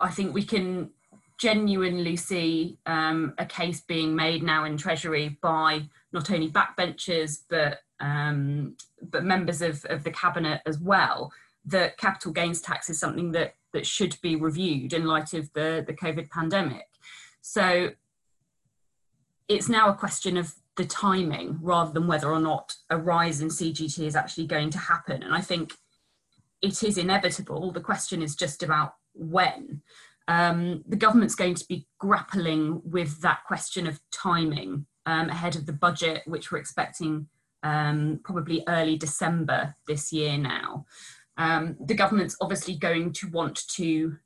I 0.00 0.10
think 0.10 0.34
we 0.34 0.42
can 0.42 0.90
genuinely 1.38 2.16
see 2.16 2.78
um, 2.86 3.34
a 3.38 3.44
case 3.44 3.80
being 3.80 4.14
made 4.14 4.42
now 4.42 4.64
in 4.64 4.76
Treasury 4.76 5.38
by 5.42 5.88
not 6.12 6.30
only 6.30 6.50
backbenchers 6.50 7.42
but 7.48 7.78
um, 8.00 8.76
but 9.02 9.24
members 9.24 9.62
of, 9.62 9.84
of 9.86 10.04
the 10.04 10.10
cabinet 10.10 10.60
as 10.66 10.78
well 10.78 11.32
that 11.66 11.96
capital 11.98 12.32
gains 12.32 12.60
tax 12.60 12.90
is 12.90 12.98
something 12.98 13.32
that 13.32 13.54
that 13.72 13.86
should 13.86 14.16
be 14.22 14.36
reviewed 14.36 14.92
in 14.92 15.06
light 15.06 15.32
of 15.34 15.52
the 15.52 15.84
the 15.86 15.94
COVID 15.94 16.30
pandemic. 16.30 16.86
So 17.40 17.90
it's 19.48 19.68
now 19.68 19.88
a 19.88 19.94
question 19.94 20.36
of 20.36 20.54
the 20.76 20.84
timing 20.86 21.58
rather 21.60 21.92
than 21.92 22.06
whether 22.06 22.30
or 22.30 22.40
not 22.40 22.76
a 22.88 22.96
rise 22.96 23.40
in 23.40 23.48
CGT 23.48 24.06
is 24.06 24.16
actually 24.16 24.46
going 24.46 24.70
to 24.70 24.78
happen. 24.78 25.22
And 25.22 25.34
I 25.34 25.40
think 25.40 25.74
it 26.62 26.82
is 26.82 26.96
inevitable. 26.96 27.72
The 27.72 27.80
question 27.80 28.22
is 28.22 28.34
just 28.36 28.62
about 28.62 28.94
when. 29.14 29.82
Um, 30.28 30.84
the 30.88 30.96
government's 30.96 31.34
going 31.34 31.54
to 31.56 31.66
be 31.66 31.86
grappling 31.98 32.80
with 32.84 33.20
that 33.22 33.44
question 33.44 33.86
of 33.86 34.00
timing 34.12 34.86
um, 35.04 35.28
ahead 35.28 35.56
of 35.56 35.66
the 35.66 35.72
budget, 35.72 36.22
which 36.26 36.50
we're 36.50 36.58
expecting 36.58 37.26
um, 37.64 38.20
probably 38.24 38.62
early 38.68 38.96
December 38.96 39.74
this 39.86 40.12
year 40.12 40.38
now. 40.38 40.86
Um, 41.36 41.76
the 41.80 41.94
government's 41.94 42.36
obviously 42.40 42.76
going 42.76 43.12
to 43.14 43.28
want 43.28 43.66
to 43.76 44.16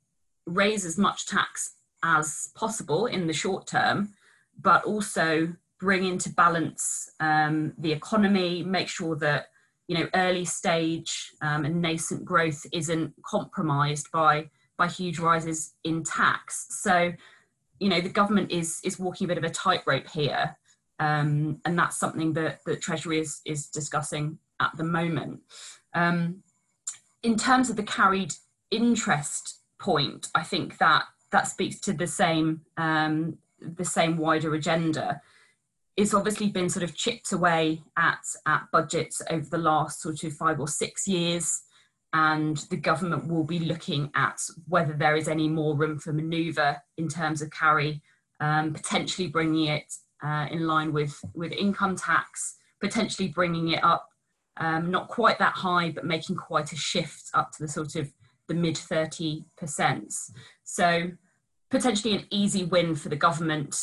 raise 0.47 0.85
as 0.85 0.99
much 0.99 1.27
tax 1.27 1.75
as 2.03 2.51
possible 2.55 3.07
in 3.07 3.27
the 3.27 3.33
short 3.33 3.67
term, 3.67 4.15
but 4.61 4.85
also 4.85 5.53
bring 5.79 6.05
into 6.05 6.31
balance 6.31 7.11
um, 7.21 7.75
the 7.79 7.93
economy, 7.93 8.63
make 8.63 8.89
sure 8.89 9.17
that 9.17 9.47
you 9.89 9.97
know 9.97 10.09
early 10.15 10.45
stage 10.45 11.33
um, 11.43 11.65
and 11.65 11.81
nascent 11.81 12.25
growth 12.25 12.67
isn't 12.73 13.15
compromised 13.25 14.11
by 14.11 14.49
by 14.77 14.89
huge 14.89 15.19
rises 15.19 15.75
in 15.85 16.03
tax. 16.03 16.67
So, 16.83 17.13
you 17.79 17.89
know, 17.89 18.01
the 18.01 18.09
government 18.09 18.51
is 18.51 18.81
is 18.85 18.99
walking 18.99 19.27
a 19.27 19.29
bit 19.29 19.39
of 19.39 19.45
a 19.45 19.51
tightrope 19.51 20.09
here, 20.09 20.57
um, 20.99 21.61
and 21.65 21.79
that's 21.79 21.99
something 21.99 22.33
that 22.35 22.65
that 22.65 22.81
Treasury 22.81 23.21
is 23.21 23.41
is 23.45 23.67
discussing 23.69 24.39
at 24.61 24.73
the 24.77 24.85
moment. 24.85 25.41
Um, 25.95 26.43
in 27.27 27.37
terms 27.37 27.69
of 27.69 27.75
the 27.75 27.83
carried 27.83 28.33
interest 28.71 29.59
point, 29.81 30.29
I 30.33 30.45
think 30.45 30.79
that 30.79 31.07
that 31.33 31.49
speaks 31.49 31.81
to 31.81 31.93
the 31.93 32.07
same 32.07 32.61
um, 32.77 33.39
the 33.61 33.85
same 33.85 34.17
wider 34.17 34.55
agenda. 34.55 35.21
It's 35.97 36.15
obviously 36.15 36.51
been 36.51 36.69
sort 36.69 36.85
of 36.85 36.95
chipped 36.95 37.33
away 37.33 37.83
at 37.97 38.25
at 38.47 38.71
budgets 38.73 39.21
over 39.29 39.47
the 39.51 39.59
last 39.59 40.01
sort 40.01 40.23
of 40.23 40.35
five 40.35 40.61
or 40.61 40.69
six 40.69 41.09
years 41.09 41.63
and 42.13 42.59
the 42.71 42.77
government 42.77 43.27
will 43.27 43.45
be 43.45 43.59
looking 43.59 44.09
at 44.15 44.41
whether 44.69 44.93
there 44.93 45.17
is 45.17 45.27
any 45.27 45.49
more 45.49 45.77
room 45.77 45.99
for 45.99 46.13
manoeuvre 46.13 46.81
in 46.97 47.09
terms 47.09 47.43
of 47.43 47.51
carry, 47.51 48.01
um, 48.39 48.73
potentially 48.73 49.27
bringing 49.27 49.67
it 49.67 49.93
uh, 50.23 50.47
in 50.53 50.67
line 50.69 50.93
with, 50.93 51.19
with 51.35 51.51
income 51.51 51.97
tax, 51.97 52.57
potentially 52.81 53.29
bringing 53.29 53.71
it 53.71 53.83
up, 53.83 54.09
um, 54.59 54.91
not 54.91 55.09
quite 55.09 55.39
that 55.39 55.53
high, 55.53 55.91
but 55.91 56.05
making 56.05 56.37
quite 56.37 56.73
a 56.73 56.77
shift 56.77 57.31
up 57.35 57.53
to 57.53 57.63
the 57.63 57.69
sort 57.69 57.97
of 57.97 58.11
the 58.49 58.55
mid 58.55 58.77
30%. 58.77 60.31
So 60.65 61.11
potentially 61.71 62.15
an 62.15 62.25
easy 62.31 62.65
win 62.65 62.95
for 62.95 63.09
the 63.09 63.17
government 63.17 63.77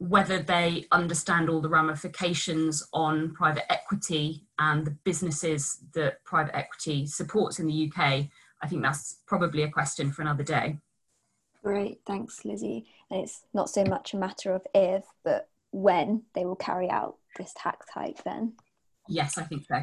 whether 0.00 0.42
they 0.42 0.86
understand 0.92 1.50
all 1.50 1.60
the 1.60 1.68
ramifications 1.68 2.88
on 2.94 3.34
private 3.34 3.70
equity 3.70 4.46
and 4.58 4.86
the 4.86 4.96
businesses 5.04 5.84
that 5.92 6.24
private 6.24 6.56
equity 6.56 7.06
supports 7.06 7.58
in 7.58 7.66
the 7.66 7.92
UK, 7.92 8.24
I 8.62 8.66
think 8.66 8.82
that's 8.82 9.18
probably 9.26 9.62
a 9.62 9.70
question 9.70 10.10
for 10.10 10.22
another 10.22 10.42
day. 10.42 10.78
Great, 11.62 12.00
thanks, 12.06 12.46
Lizzie. 12.46 12.86
And 13.10 13.20
it's 13.20 13.42
not 13.52 13.68
so 13.68 13.84
much 13.84 14.14
a 14.14 14.16
matter 14.16 14.54
of 14.54 14.66
if, 14.74 15.04
but 15.22 15.50
when 15.70 16.22
they 16.34 16.46
will 16.46 16.56
carry 16.56 16.88
out 16.88 17.16
this 17.36 17.52
tax 17.54 17.86
hike 17.92 18.24
then. 18.24 18.54
Yes, 19.10 19.36
I 19.36 19.42
think 19.42 19.66
so. 19.66 19.80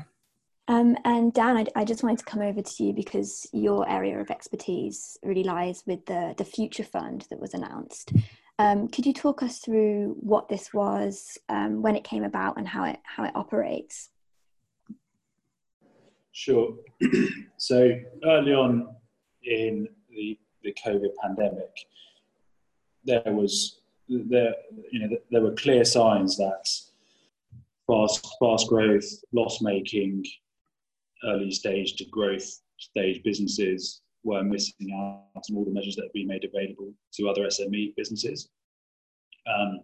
Um, 0.70 0.98
and 1.06 1.32
Dan, 1.32 1.58
I, 1.58 1.66
I, 1.78 1.86
just 1.86 2.04
wanted 2.04 2.20
to 2.20 2.26
come 2.26 2.42
over 2.42 2.62
to 2.62 2.84
you 2.84 2.92
because 2.92 3.48
your 3.54 3.90
area 3.90 4.20
of 4.20 4.30
expertise 4.30 5.18
really 5.24 5.44
lies 5.44 5.84
with 5.86 6.06
the, 6.06 6.36
the 6.38 6.44
Future 6.44 6.84
Fund 6.84 7.26
that 7.30 7.40
was 7.40 7.54
announced. 7.54 8.12
Um, 8.60 8.90
could 8.90 9.06
you 9.06 9.14
talk 9.14 9.44
us 9.44 9.60
through 9.60 10.18
what 10.20 10.50
this 10.50 10.74
was, 10.74 11.38
um, 11.48 11.82
when 11.82 11.96
it 11.96 12.04
came 12.04 12.24
about, 12.24 12.58
and 12.58 12.68
how 12.68 12.84
it 12.84 12.98
how 13.04 13.24
it 13.24 13.32
operates? 13.36 14.10
Sure. 16.32 16.76
so 17.58 17.92
early 18.26 18.54
on 18.54 18.90
in 19.44 19.88
the, 20.10 20.38
the 20.64 20.76
COVID 20.86 21.12
pandemic, 21.22 21.72
there 23.06 23.22
was 23.26 23.80
there 24.10 24.54
you 24.92 25.00
know 25.00 25.18
there 25.32 25.42
were 25.42 25.54
clear 25.54 25.86
signs 25.86 26.38
that 26.38 26.68
fast 27.88 28.28
fast 28.40 28.68
growth, 28.68 29.06
loss 29.32 29.62
making, 29.62 30.24
early 31.24 31.52
stage 31.52 31.96
to 31.96 32.06
growth 32.06 32.48
stage 32.78 33.24
businesses 33.24 34.02
were 34.24 34.44
missing 34.44 34.92
out 34.94 35.44
on 35.50 35.56
all 35.56 35.66
the 35.66 35.72
measures 35.72 35.96
that 35.96 36.04
have 36.04 36.14
been 36.14 36.28
made 36.28 36.44
available 36.44 36.94
to 37.14 37.30
other 37.30 37.44
SME 37.48 37.96
businesses. 37.96 38.50
Um, 39.48 39.80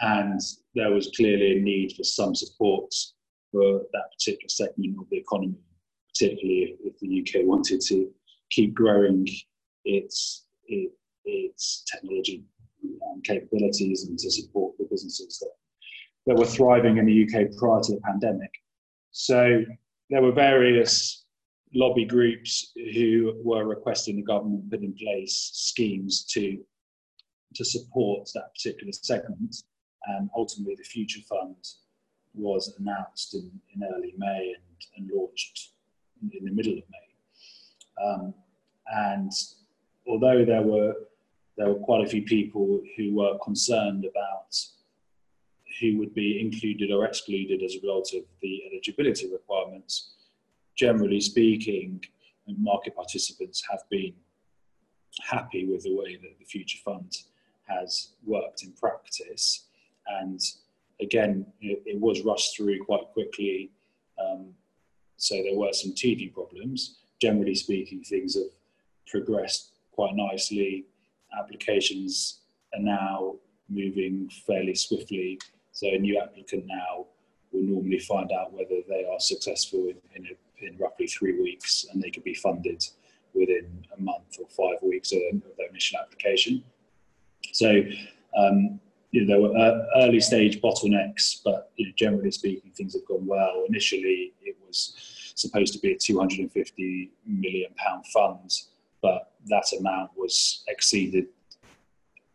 and 0.00 0.40
there 0.74 0.90
was 0.90 1.12
clearly 1.14 1.58
a 1.58 1.60
need 1.60 1.94
for 1.96 2.02
some 2.02 2.34
support 2.34 2.92
for 3.52 3.82
that 3.92 4.10
particular 4.18 4.48
segment 4.48 4.96
of 4.98 5.08
the 5.10 5.18
economy, 5.18 5.54
particularly 6.08 6.76
if, 6.82 6.94
if 6.94 6.98
the 6.98 7.20
UK 7.20 7.46
wanted 7.46 7.80
to 7.82 8.10
keep 8.50 8.74
growing 8.74 9.26
its, 9.84 10.46
it, 10.66 10.90
its 11.24 11.84
technology 11.90 12.42
um, 12.84 13.20
capabilities 13.22 14.06
and 14.08 14.18
to 14.18 14.30
support 14.30 14.76
the 14.78 14.86
businesses 14.90 15.38
that, 15.38 15.52
that 16.26 16.36
were 16.36 16.46
thriving 16.46 16.98
in 16.98 17.06
the 17.06 17.24
UK 17.24 17.56
prior 17.56 17.80
to 17.82 17.94
the 17.94 18.00
pandemic. 18.00 18.50
So 19.10 19.62
there 20.10 20.22
were 20.22 20.32
various 20.32 21.24
lobby 21.74 22.04
groups 22.04 22.72
who 22.94 23.34
were 23.44 23.64
requesting 23.64 24.16
the 24.16 24.22
government 24.22 24.70
put 24.70 24.80
in 24.80 24.94
place 24.94 25.50
schemes 25.52 26.24
to 26.32 26.58
to 27.54 27.64
support 27.64 28.28
that 28.34 28.52
particular 28.52 28.92
segment. 28.92 29.62
And 30.06 30.28
ultimately, 30.36 30.74
the 30.74 30.82
Future 30.84 31.20
Fund 31.28 31.56
was 32.34 32.74
announced 32.78 33.34
in, 33.34 33.50
in 33.74 33.88
early 33.94 34.12
May 34.18 34.54
and, 34.56 35.08
and 35.08 35.10
launched 35.14 35.70
in, 36.20 36.44
the 36.44 36.50
middle 36.50 36.72
of 36.72 36.82
May. 36.90 38.04
Um, 38.04 38.34
and 38.92 39.32
although 40.06 40.44
there 40.44 40.62
were 40.62 40.94
there 41.56 41.68
were 41.68 41.78
quite 41.78 42.04
a 42.04 42.08
few 42.08 42.22
people 42.22 42.82
who 42.96 43.14
were 43.14 43.38
concerned 43.44 44.04
about 44.04 44.58
who 45.84 45.98
would 45.98 46.14
be 46.14 46.40
included 46.40 46.90
or 46.90 47.04
excluded 47.04 47.62
as 47.62 47.74
a 47.74 47.80
result 47.80 48.10
of 48.14 48.22
the 48.40 48.62
eligibility 48.70 49.30
requirements, 49.30 50.14
generally 50.74 51.20
speaking, 51.20 52.02
market 52.58 52.94
participants 52.96 53.62
have 53.70 53.80
been 53.90 54.14
happy 55.20 55.66
with 55.66 55.82
the 55.82 55.94
way 55.94 56.16
that 56.16 56.38
the 56.38 56.44
Future 56.44 56.78
Fund 56.84 57.12
has 57.68 58.10
worked 58.24 58.62
in 58.62 58.72
practice. 58.72 59.66
And 60.06 60.40
again, 61.00 61.46
it, 61.60 61.82
it 61.84 62.00
was 62.00 62.22
rushed 62.22 62.56
through 62.56 62.82
quite 62.84 63.06
quickly. 63.12 63.70
Um, 64.18 64.54
so 65.16 65.34
there 65.34 65.56
were 65.56 65.72
some 65.72 65.94
teething 65.94 66.30
problems. 66.30 66.96
Generally 67.20 67.56
speaking, 67.56 68.02
things 68.02 68.36
have 68.36 68.52
progressed 69.06 69.72
quite 69.92 70.14
nicely. 70.14 70.86
Applications 71.38 72.40
are 72.74 72.80
now 72.80 73.36
moving 73.68 74.30
fairly 74.46 74.74
swiftly. 74.74 75.38
So 75.74 75.88
a 75.88 75.98
new 75.98 76.18
applicant 76.18 76.66
now 76.66 77.06
will 77.52 77.62
normally 77.62 77.98
find 77.98 78.30
out 78.32 78.52
whether 78.52 78.80
they 78.88 79.04
are 79.04 79.20
successful 79.20 79.88
in, 79.88 79.96
in 80.14 80.26
a 80.26 80.34
in 80.66 80.76
roughly 80.78 81.06
three 81.06 81.40
weeks, 81.40 81.86
and 81.92 82.02
they 82.02 82.10
could 82.10 82.24
be 82.24 82.34
funded 82.34 82.82
within 83.34 83.84
a 83.96 84.00
month 84.00 84.38
or 84.38 84.46
five 84.48 84.80
weeks 84.82 85.12
of, 85.12 85.18
their 85.58 85.68
initial 85.68 85.98
application. 85.98 86.62
So, 87.52 87.82
um, 88.36 88.80
you 89.10 89.24
know, 89.24 89.26
there 89.26 89.40
were 89.42 89.56
uh, 89.56 90.04
early 90.04 90.20
stage 90.20 90.60
bottlenecks, 90.60 91.40
but 91.44 91.72
you 91.76 91.86
know, 91.86 91.92
generally 91.96 92.30
speaking, 92.30 92.70
things 92.70 92.94
have 92.94 93.06
gone 93.06 93.26
well. 93.26 93.64
Initially, 93.68 94.32
it 94.42 94.56
was 94.66 95.32
supposed 95.34 95.72
to 95.74 95.80
be 95.80 95.92
a 95.92 95.98
250 95.98 97.10
million 97.26 97.72
pound 97.76 98.06
fund, 98.06 98.50
but 99.02 99.32
that 99.46 99.66
amount 99.78 100.10
was 100.16 100.64
exceeded 100.68 101.26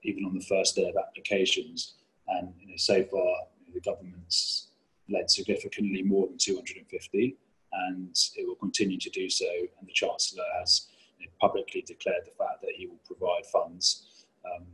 even 0.03 0.25
on 0.25 0.33
the 0.33 0.45
first 0.45 0.75
day 0.75 0.89
of 0.89 0.95
applications. 0.95 1.95
And 2.29 2.53
you 2.59 2.67
know, 2.67 2.77
so 2.77 3.03
far, 3.03 3.21
you 3.65 3.67
know, 3.67 3.73
the 3.73 3.81
government's 3.81 4.67
led 5.09 5.29
significantly 5.29 6.03
more 6.03 6.27
than 6.27 6.37
250, 6.37 7.37
and 7.71 8.15
it 8.35 8.47
will 8.47 8.55
continue 8.55 8.97
to 8.99 9.09
do 9.09 9.29
so. 9.29 9.45
And 9.79 9.87
the 9.87 9.93
Chancellor 9.93 10.43
has 10.59 10.87
you 11.19 11.25
know, 11.25 11.31
publicly 11.39 11.81
declared 11.81 12.23
the 12.25 12.31
fact 12.31 12.61
that 12.61 12.71
he 12.75 12.87
will 12.87 12.99
provide 13.05 13.45
funds 13.45 14.25
um, 14.45 14.65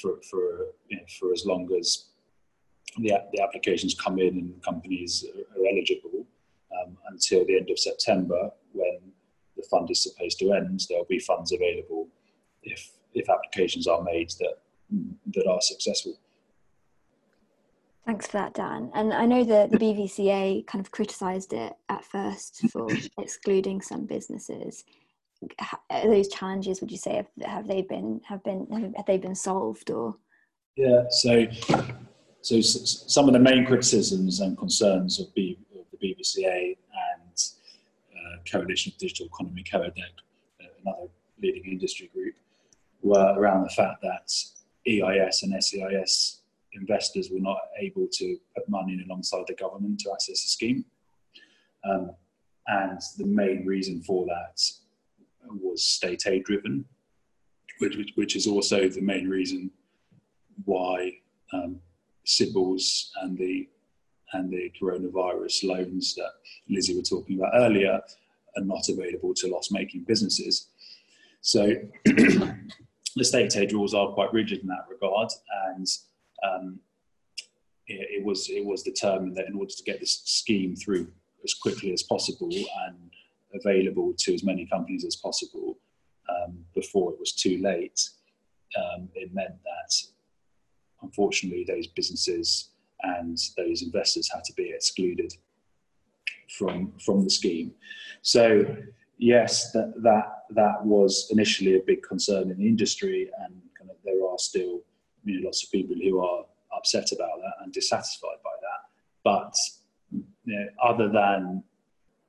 for, 0.00 0.20
for, 0.30 0.66
you 0.88 0.96
know, 0.96 1.02
for 1.18 1.32
as 1.32 1.44
long 1.44 1.68
as 1.78 2.06
the, 2.98 3.12
the 3.32 3.42
applications 3.42 3.94
come 3.94 4.18
in 4.18 4.38
and 4.38 4.62
companies 4.62 5.24
are, 5.24 5.60
are 5.60 5.66
eligible 5.66 6.26
um, 6.80 6.96
until 7.10 7.44
the 7.46 7.56
end 7.56 7.70
of 7.70 7.78
September 7.78 8.50
when 8.72 8.98
the 9.56 9.62
fund 9.70 9.90
is 9.90 10.02
supposed 10.02 10.38
to 10.38 10.52
end. 10.52 10.84
There 10.88 10.98
will 10.98 11.06
be 11.06 11.18
funds 11.18 11.52
available 11.52 12.08
if, 12.62 12.90
if 13.14 13.28
applications 13.28 13.86
are 13.86 14.02
made 14.02 14.30
that, 14.40 14.58
that 15.34 15.46
are 15.46 15.60
successful. 15.60 16.18
Thanks 18.04 18.26
for 18.26 18.38
that, 18.38 18.54
Dan. 18.54 18.90
And 18.94 19.12
I 19.12 19.26
know 19.26 19.44
that 19.44 19.70
the 19.70 19.78
BVCA 19.78 20.66
kind 20.66 20.84
of 20.84 20.90
criticised 20.90 21.52
it 21.52 21.72
at 21.88 22.04
first 22.04 22.68
for 22.70 22.88
excluding 23.18 23.80
some 23.80 24.06
businesses. 24.06 24.84
Are 25.90 26.06
those 26.06 26.28
challenges, 26.28 26.80
would 26.80 26.90
you 26.90 26.98
say, 26.98 27.24
have, 27.44 27.68
they 27.68 27.82
been 27.82 28.20
have 28.28 28.42
been 28.42 28.92
have 28.96 29.06
they 29.06 29.18
been 29.18 29.34
solved 29.34 29.90
or? 29.90 30.16
Yeah. 30.76 31.02
So, 31.10 31.46
so 32.40 32.60
some 32.60 33.28
of 33.28 33.34
the 33.34 33.40
main 33.40 33.66
criticisms 33.66 34.40
and 34.40 34.58
concerns 34.58 35.20
of, 35.20 35.32
B, 35.34 35.58
of 35.78 35.84
the 35.92 36.14
BVCA 36.14 36.76
and 36.76 37.42
uh, 38.14 38.36
Coalition 38.50 38.92
of 38.92 38.98
Digital 38.98 39.26
Economy, 39.26 39.64
Coadec, 39.64 39.98
uh, 40.60 40.66
another 40.84 41.08
leading 41.40 41.64
industry 41.70 42.10
group, 42.12 42.34
were 43.02 43.34
around 43.36 43.64
the 43.64 43.70
fact 43.70 44.02
that 44.02 44.32
EIS 44.88 45.42
and 45.42 45.62
SEIS 45.62 46.41
investors 46.74 47.30
were 47.30 47.40
not 47.40 47.58
able 47.78 48.06
to 48.12 48.36
put 48.56 48.68
money 48.68 48.94
in 48.94 49.04
alongside 49.08 49.44
the 49.46 49.54
government 49.54 50.00
to 50.00 50.12
access 50.12 50.42
the 50.42 50.48
scheme. 50.48 50.84
Um, 51.84 52.12
and 52.66 53.00
the 53.18 53.26
main 53.26 53.66
reason 53.66 54.02
for 54.02 54.26
that 54.26 54.60
was 55.60 55.82
state 55.82 56.22
aid 56.26 56.44
driven, 56.44 56.84
which, 57.78 57.96
which, 57.96 58.12
which 58.14 58.36
is 58.36 58.46
also 58.46 58.88
the 58.88 59.00
main 59.00 59.28
reason 59.28 59.70
why 60.64 61.12
um, 61.52 61.80
CBILS 62.26 63.10
and 63.22 63.36
the 63.36 63.68
and 64.34 64.50
the 64.50 64.72
coronavirus 64.80 65.64
loans 65.64 66.14
that 66.14 66.30
Lizzie 66.68 66.96
were 66.96 67.02
talking 67.02 67.38
about 67.38 67.52
earlier 67.54 68.00
are 68.56 68.64
not 68.64 68.88
available 68.88 69.34
to 69.34 69.48
loss-making 69.48 70.04
businesses. 70.04 70.68
So 71.42 71.74
the 72.04 72.54
state 73.20 73.54
aid 73.56 73.72
rules 73.72 73.92
are 73.92 74.08
quite 74.12 74.32
rigid 74.32 74.60
in 74.60 74.68
that 74.68 74.86
regard, 74.88 75.28
and 75.74 75.86
um, 76.44 76.80
it, 77.86 78.20
it, 78.20 78.24
was 78.24 78.48
it 78.48 78.64
was 78.64 78.82
determined 78.82 79.36
that 79.36 79.46
in 79.46 79.54
order 79.54 79.72
to 79.76 79.82
get 79.84 80.00
this 80.00 80.22
scheme 80.24 80.76
through 80.76 81.08
as 81.44 81.54
quickly 81.54 81.92
as 81.92 82.02
possible 82.02 82.50
and 82.86 83.10
available 83.54 84.14
to 84.18 84.34
as 84.34 84.44
many 84.44 84.66
companies 84.66 85.04
as 85.04 85.16
possible 85.16 85.78
um, 86.28 86.58
before 86.74 87.12
it 87.12 87.18
was 87.18 87.32
too 87.32 87.58
late, 87.58 88.00
um, 88.76 89.08
it 89.14 89.34
meant 89.34 89.54
that 89.64 89.94
unfortunately 91.02 91.64
those 91.66 91.86
businesses 91.88 92.70
and 93.02 93.38
those 93.56 93.82
investors 93.82 94.30
had 94.32 94.44
to 94.44 94.52
be 94.54 94.72
excluded 94.74 95.32
from 96.56 96.92
from 97.04 97.24
the 97.24 97.30
scheme. 97.30 97.72
So 98.22 98.64
yes, 99.18 99.72
that 99.72 99.94
that 100.02 100.44
that 100.50 100.84
was 100.84 101.28
initially 101.30 101.76
a 101.76 101.82
big 101.86 102.02
concern 102.02 102.50
in 102.50 102.58
the 102.58 102.68
industry, 102.68 103.30
and 103.40 103.54
kind 103.78 103.90
of 103.90 103.96
there 104.04 104.24
are 104.28 104.38
still 104.38 104.82
know, 105.24 105.46
lots 105.46 105.64
of 105.64 105.70
people 105.70 105.96
who 105.96 106.18
are 106.24 106.44
upset 106.76 107.12
about 107.12 107.38
that 107.40 107.54
and 107.62 107.72
dissatisfied 107.72 108.38
by 108.42 108.50
that. 108.60 108.80
But 109.24 109.54
you 110.10 110.24
know, 110.46 110.66
other 110.82 111.08
than 111.08 111.62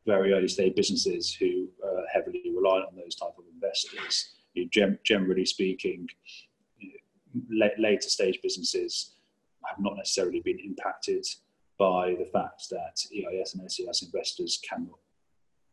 very 0.05 0.33
early 0.33 0.47
stage 0.47 0.75
businesses 0.75 1.33
who 1.33 1.67
are 1.83 2.03
heavily 2.11 2.41
reliant 2.53 2.87
on 2.87 2.95
those 2.95 3.15
type 3.15 3.33
of 3.37 3.45
investors, 3.53 4.35
you 4.53 4.69
know, 4.75 4.95
generally 5.03 5.45
speaking, 5.45 6.07
you 6.77 6.91
know, 7.49 7.69
later 7.77 8.09
stage 8.09 8.39
businesses 8.43 9.15
have 9.65 9.79
not 9.79 9.95
necessarily 9.95 10.41
been 10.41 10.59
impacted 10.59 11.25
by 11.79 12.15
the 12.19 12.25
fact 12.25 12.63
that 12.69 12.95
EIS 13.15 13.55
and 13.55 13.71
SEIS 13.71 14.03
investors 14.03 14.61
cannot 14.67 14.99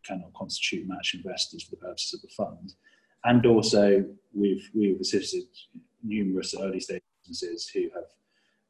cannot 0.03 0.33
constitute 0.33 0.89
match 0.89 1.15
investors 1.15 1.63
for 1.63 1.73
the 1.73 1.77
purposes 1.77 2.15
of 2.15 2.23
the 2.23 2.35
fund. 2.35 2.73
And 3.25 3.45
also, 3.45 4.05
we've 4.35 4.71
we've 4.75 5.01
assisted 5.01 5.45
numerous 6.03 6.55
early 6.59 6.81
stage 6.81 7.03
who 7.73 7.88
have 7.95 8.11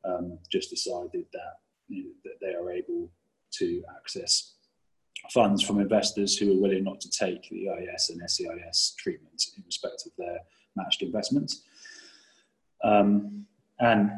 um, 0.05 0.39
just 0.51 0.71
decided 0.71 1.27
that, 1.33 1.59
you 1.89 2.05
know, 2.05 2.11
that 2.25 2.35
they 2.41 2.55
are 2.55 2.71
able 2.73 3.11
to 3.53 3.83
access 3.97 4.55
funds 5.31 5.63
from 5.63 5.81
investors 5.81 6.37
who 6.39 6.53
are 6.53 6.61
willing 6.61 6.85
not 6.85 7.01
to 7.01 7.11
take 7.11 7.49
the 7.51 7.69
EIS 7.69 8.11
and 8.11 8.31
SEIS 8.31 8.95
treatment 8.99 9.45
in 9.57 9.63
respect 9.67 10.05
of 10.07 10.13
their 10.17 10.39
matched 10.77 11.03
investments. 11.03 11.63
Um, 12.83 13.47
and 13.81 14.11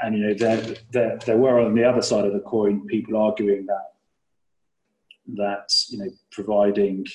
and 0.00 0.16
you 0.16 0.26
know 0.26 0.34
there, 0.34 0.76
there 0.90 1.18
there 1.24 1.36
were 1.36 1.60
on 1.60 1.74
the 1.74 1.84
other 1.84 2.02
side 2.02 2.24
of 2.24 2.32
the 2.32 2.40
coin 2.40 2.86
people 2.86 3.16
arguing 3.16 3.66
that 3.66 3.92
that 5.36 5.72
you 5.88 5.98
know 5.98 6.10
providing 6.32 7.06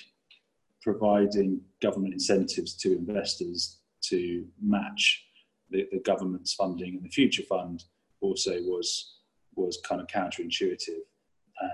providing 0.81 1.61
government 1.81 2.13
incentives 2.13 2.73
to 2.75 2.97
investors 2.97 3.79
to 4.01 4.45
match 4.61 5.25
the, 5.73 5.89
the 5.91 5.99
government's 5.99 6.53
funding 6.53 6.95
and 6.95 7.03
the 7.03 7.09
future 7.09 7.43
fund 7.43 7.83
also 8.21 8.53
was 8.61 9.17
was 9.55 9.79
kind 9.85 10.01
of 10.01 10.07
counterintuitive 10.07 11.03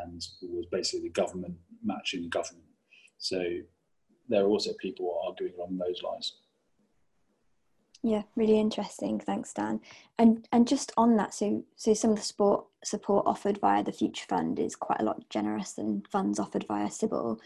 and 0.01 0.25
was 0.41 0.65
basically 0.71 1.07
the 1.07 1.13
government 1.13 1.55
matching 1.83 2.23
the 2.23 2.29
government. 2.29 2.65
So 3.19 3.41
there 4.27 4.43
are 4.43 4.47
also 4.47 4.71
people 4.79 5.21
arguing 5.25 5.53
along 5.57 5.77
those 5.77 6.01
lines. 6.03 6.37
Yeah, 8.01 8.23
really 8.35 8.59
interesting. 8.59 9.19
Thanks, 9.19 9.53
Dan. 9.53 9.81
And 10.17 10.47
and 10.51 10.67
just 10.67 10.93
on 10.95 11.17
that, 11.17 11.33
so 11.33 11.63
so 11.75 11.93
some 11.93 12.11
of 12.11 12.17
the 12.17 12.23
sport 12.23 12.65
support 12.83 13.25
offered 13.27 13.59
via 13.59 13.83
the 13.83 13.91
Future 13.91 14.25
Fund 14.27 14.59
is 14.59 14.75
quite 14.75 15.01
a 15.01 15.03
lot 15.03 15.29
generous 15.29 15.73
than 15.73 16.03
funds 16.09 16.39
offered 16.39 16.65
via 16.67 16.87
CBIL. 16.87 17.39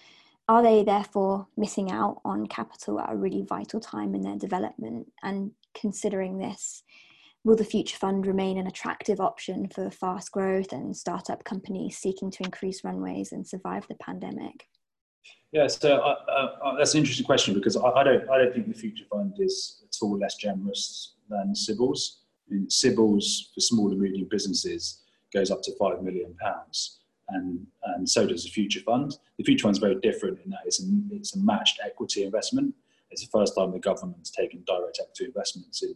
Are 0.49 0.61
they 0.61 0.83
therefore 0.83 1.47
missing 1.55 1.91
out 1.91 2.19
on 2.25 2.47
capital 2.47 2.99
at 2.99 3.11
a 3.11 3.15
really 3.15 3.45
vital 3.47 3.79
time 3.79 4.13
in 4.13 4.21
their 4.21 4.37
development? 4.37 5.11
And 5.23 5.51
considering 5.73 6.37
this, 6.37 6.83
will 7.43 7.55
the 7.55 7.63
Future 7.63 7.97
Fund 7.97 8.27
remain 8.27 8.57
an 8.57 8.67
attractive 8.67 9.21
option 9.21 9.69
for 9.69 9.89
fast 9.89 10.31
growth 10.31 10.73
and 10.73 10.95
startup 10.95 11.43
companies 11.43 11.97
seeking 11.97 12.29
to 12.31 12.43
increase 12.43 12.83
runways 12.83 13.31
and 13.31 13.47
survive 13.47 13.87
the 13.87 13.95
pandemic? 13.95 14.67
Yeah, 15.53 15.67
so 15.67 15.97
uh, 15.97 16.15
uh, 16.29 16.75
that's 16.77 16.93
an 16.93 16.99
interesting 16.99 17.25
question 17.25 17.53
because 17.53 17.77
I, 17.77 17.87
I, 17.87 18.03
don't 18.03 18.29
I 18.29 18.39
don't 18.39 18.53
think 18.53 18.67
the 18.67 18.73
Future 18.73 19.05
Fund 19.11 19.35
is 19.39 19.83
at 19.83 19.95
all 20.01 20.17
less 20.17 20.35
generous 20.35 21.13
than 21.29 21.53
CBILS. 21.53 22.17
I 22.49 22.55
mean, 22.55 22.67
CBILS 22.67 23.53
for 23.53 23.61
small 23.61 23.91
and 23.91 24.01
medium 24.01 24.27
businesses 24.29 25.03
goes 25.33 25.51
up 25.51 25.61
to 25.63 25.75
five 25.77 26.01
million 26.01 26.35
pounds, 26.41 27.01
and 27.29 27.65
and 27.95 28.09
so 28.09 28.25
does 28.25 28.43
the 28.43 28.49
Future 28.49 28.81
Fund. 28.81 29.17
The 29.37 29.43
Future 29.43 29.63
Fund 29.63 29.75
is 29.75 29.79
very 29.79 29.95
different 29.95 30.39
in 30.43 30.51
that 30.51 30.59
it's 30.65 30.81
a, 30.81 30.85
it's 31.11 31.35
a 31.35 31.39
matched 31.39 31.79
equity 31.83 32.23
investment. 32.23 32.73
It's 33.11 33.21
the 33.21 33.29
first 33.31 33.55
time 33.55 33.71
the 33.71 33.79
government's 33.79 34.31
taken 34.31 34.63
direct 34.65 34.99
equity 35.01 35.25
investments 35.25 35.83
in, 35.83 35.93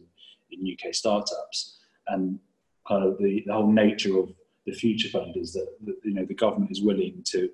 in 0.50 0.72
UK 0.72 0.94
startups. 0.94 1.78
And 2.06 2.38
kind 2.86 3.04
of 3.04 3.18
the, 3.18 3.42
the 3.46 3.52
whole 3.52 3.70
nature 3.70 4.18
of 4.18 4.30
the 4.66 4.72
future 4.72 5.08
fund 5.08 5.36
is 5.36 5.52
that, 5.54 5.68
that 5.84 5.96
you 6.04 6.14
know 6.14 6.24
the 6.24 6.34
government 6.34 6.70
is 6.70 6.82
willing 6.82 7.22
to 7.24 7.50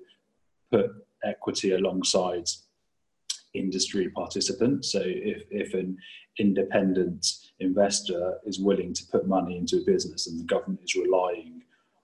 put 0.71 0.91
equity 1.23 1.71
alongside 1.71 2.47
industry 3.53 4.09
participants. 4.09 4.91
So 4.91 5.01
if, 5.03 5.43
if 5.49 5.73
an 5.73 5.97
independent 6.39 7.25
investor 7.59 8.37
is 8.45 8.59
willing 8.59 8.93
to 8.93 9.03
put 9.11 9.27
money 9.27 9.57
into 9.57 9.77
a 9.77 9.85
business 9.85 10.27
and 10.27 10.39
the 10.39 10.43
government 10.43 10.81
is 10.83 10.95
relying 10.95 11.63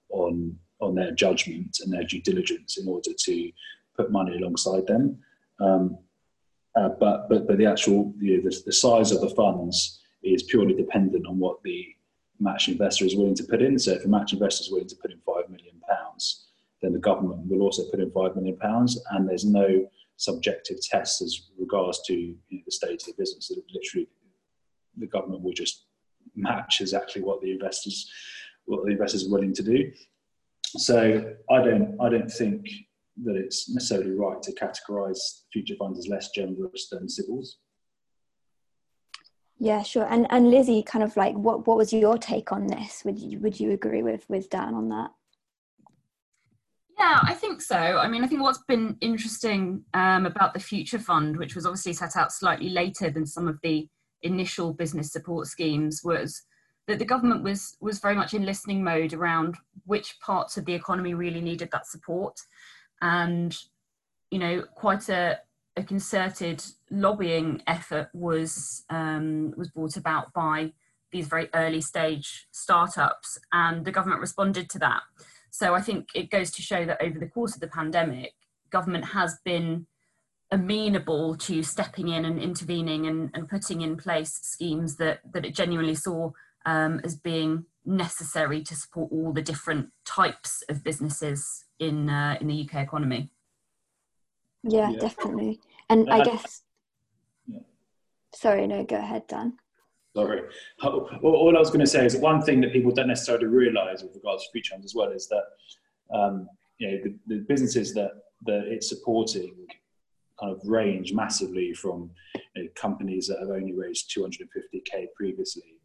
on 0.10 0.58
on 0.82 0.96
their 0.96 1.12
judgment 1.12 1.78
and 1.82 1.92
their 1.92 2.04
due 2.04 2.22
diligence 2.22 2.78
in 2.78 2.88
order 2.88 3.12
to 3.18 3.52
put 3.96 4.12
money 4.12 4.38
alongside 4.38 4.88
them, 4.88 5.18
um, 5.60 5.98
uh, 6.76 6.90
but, 7.00 7.28
but, 7.30 7.48
but 7.48 7.58
the 7.58 7.66
actual, 7.66 8.14
you 8.20 8.38
know, 8.38 8.50
the, 8.50 8.62
the 8.66 8.74
size 8.74 9.12
of 9.12 9.22
the 9.22 9.30
funds 9.32 10.02
is 10.24 10.44
purely 10.44 10.74
dependent 10.74 11.28
on 11.28 11.38
what 11.38 11.62
the 11.64 11.86
match 12.40 12.70
investor 12.70 13.06
is 13.06 13.16
willing 13.16 13.36
to 13.36 13.44
put 13.44 13.62
in. 13.62 13.78
So 13.78 13.94
if 13.94 14.06
a 14.06 14.08
match 14.08 14.34
investor 14.34 14.64
is 14.64 14.72
willing 14.72 14.88
to 14.88 14.96
put 14.96 15.12
in 15.12 15.20
five 15.26 15.50
million 15.50 15.80
pounds, 15.88 16.48
then 16.82 16.94
the 16.94 17.00
government 17.00 17.46
will 17.48 17.62
also 17.62 17.84
put 17.90 18.00
in 18.00 18.12
five 18.12 18.36
million 18.36 18.58
pounds, 18.58 19.00
and 19.12 19.28
there's 19.28 19.46
no 19.46 19.88
subjective 20.18 20.78
test 20.82 21.22
as 21.22 21.50
regards 21.58 22.02
to 22.08 22.14
you 22.14 22.38
know, 22.50 22.62
the 22.66 22.72
state 22.72 23.02
of 23.02 23.08
the 23.08 23.14
business. 23.18 23.50
That 23.50 23.62
literally, 23.74 24.08
the 24.98 25.08
government 25.08 25.44
will 25.44 25.54
just 25.54 25.86
match 26.36 26.80
exactly 26.82 27.22
what 27.22 27.42
the 27.42 27.52
investors 27.52 28.10
what 28.66 28.86
the 28.86 28.92
investors 28.92 29.28
are 29.28 29.32
willing 29.32 29.54
to 29.54 29.64
do. 29.64 29.92
So 30.78 31.34
I 31.50 31.58
don't 31.64 31.98
I 32.02 32.10
don't 32.10 32.32
think 32.32 32.68
that 33.24 33.36
it's 33.36 33.70
necessarily 33.70 34.12
right 34.12 34.42
to 34.42 34.54
categorise 34.54 35.42
future 35.52 35.76
funds 35.78 36.00
as 36.00 36.08
less 36.08 36.30
generous 36.32 36.88
than 36.90 37.08
CBILS. 37.08 37.56
Yeah, 39.60 39.84
sure. 39.84 40.08
And 40.10 40.26
and 40.32 40.50
Lizzie, 40.50 40.82
kind 40.82 41.04
of 41.04 41.16
like, 41.16 41.36
what 41.36 41.68
what 41.68 41.78
was 41.78 41.94
your 41.94 42.18
take 42.18 42.52
on 42.52 42.68
this? 42.68 43.04
Would 43.06 43.20
you 43.20 43.40
would 43.40 43.60
you 43.60 43.72
agree 43.72 44.02
with 44.02 44.28
with 44.28 44.50
Dan 44.50 44.74
on 44.74 44.90
that? 44.90 45.12
Yeah, 46.98 47.20
I 47.22 47.34
think 47.34 47.62
so. 47.62 47.78
I 47.78 48.08
mean, 48.08 48.24
I 48.24 48.28
think 48.28 48.42
what's 48.42 48.64
been 48.68 48.98
interesting 49.02 49.84
um, 49.94 50.26
about 50.26 50.54
the 50.54 50.60
Future 50.60 51.00
Fund, 51.00 51.38
which 51.38 51.56
was 51.56 51.66
obviously 51.66 51.94
set 51.94 52.16
out 52.16 52.32
slightly 52.32 52.70
later 52.70 53.10
than 53.10 53.26
some 53.26 53.48
of 53.48 53.60
the 53.64 53.88
initial 54.24 54.74
business 54.74 55.12
support 55.12 55.48
schemes, 55.48 56.02
was 56.04 56.44
that 56.88 57.00
the 57.00 57.06
government 57.06 57.44
was 57.44 57.78
was 57.80 58.00
very 58.00 58.16
much 58.16 58.34
in 58.34 58.46
listening 58.46 58.84
mode 58.84 59.14
around 59.14 59.58
which 59.86 60.20
parts 60.20 60.58
of 60.58 60.66
the 60.66 60.74
economy 60.74 61.14
really 61.14 61.42
needed 61.42 61.70
that 61.72 61.88
support, 61.88 62.40
and 63.02 63.58
you 64.32 64.40
know, 64.40 64.64
quite 64.76 65.10
a, 65.10 65.40
a 65.76 65.84
concerted 65.84 66.64
lobbying 66.90 67.62
effort 67.68 68.10
was 68.14 68.84
um, 68.90 69.54
was 69.58 69.70
brought 69.70 69.98
about 69.98 70.34
by 70.34 70.72
these 71.12 71.28
very 71.28 71.50
early 71.54 71.82
stage 71.82 72.48
startups, 72.52 73.38
and 73.52 73.86
the 73.86 73.92
government 73.92 74.22
responded 74.22 74.70
to 74.70 74.80
that. 74.80 75.02
So 75.52 75.74
I 75.74 75.82
think 75.82 76.08
it 76.16 76.32
goes 76.32 76.50
to 76.52 76.62
show 76.62 76.86
that 76.86 77.02
over 77.02 77.20
the 77.20 77.28
course 77.28 77.54
of 77.54 77.60
the 77.60 77.68
pandemic, 77.68 78.34
government 78.70 79.04
has 79.06 79.38
been 79.44 79.86
amenable 80.50 81.36
to 81.36 81.62
stepping 81.64 82.10
in 82.10 82.26
and 82.26 82.40
intervening 82.40 83.08
and, 83.08 83.30
and 83.34 83.50
putting 83.50 83.82
in 83.82 83.98
place 83.98 84.40
schemes 84.42 84.98
that, 84.98 85.20
that 85.34 85.46
it 85.46 85.56
genuinely 85.56 85.96
saw 85.96 86.32
um, 86.66 87.02
as 87.04 87.16
being 87.16 87.66
necessary 87.86 88.62
to 88.64 88.76
support 88.76 89.12
all 89.12 89.34
the 89.34 89.42
different 89.42 89.90
types 90.06 90.64
of 90.70 90.84
businesses 90.84 91.66
in, 91.80 92.10
uh, 92.10 92.38
in 92.40 92.48
the 92.48 92.68
UK 92.68 92.84
economy. 92.84 93.30
Yeah, 94.64 94.92
yeah. 94.92 95.00
definitely. 95.00 95.60
And 95.90 96.10
I 96.10 96.24
guess, 96.24 96.62
yeah. 97.48 97.60
sorry, 98.34 98.68
no, 98.68 98.84
go 98.84 98.98
ahead, 98.98 99.28
Dan. 99.28 99.58
Sorry. 100.16 100.42
All 100.84 101.56
I 101.56 101.60
was 101.60 101.70
going 101.70 101.80
to 101.80 101.88
say 101.88 102.06
is 102.06 102.18
one 102.18 102.42
thing 102.42 102.60
that 102.62 102.74
people 102.74 102.92
don't 102.92 103.08
necessarily 103.08 103.46
realise 103.48 104.04
with 104.04 104.14
regards 104.16 104.44
to 104.44 104.52
future 104.52 104.74
funds 104.74 104.86
as 104.86 104.96
well 104.96 105.10
is 105.12 105.28
that 105.30 105.44
um, 106.14 106.50
you 106.80 106.92
know 106.92 106.98
the, 107.04 107.16
the, 107.28 107.42
businesses 107.48 107.94
that 107.94 108.12
that 108.46 108.64
it's 108.66 108.90
supporting 108.90 109.56
kind 110.40 110.52
of 110.52 110.60
range 110.66 111.14
massively 111.14 111.74
from 111.74 112.10
you 112.56 112.64
know, 112.64 112.70
companies 112.76 113.28
that 113.28 113.40
have 113.40 113.50
only 113.50 113.74
raised 113.74 114.14
250k 114.14 115.08
previously 115.16 115.76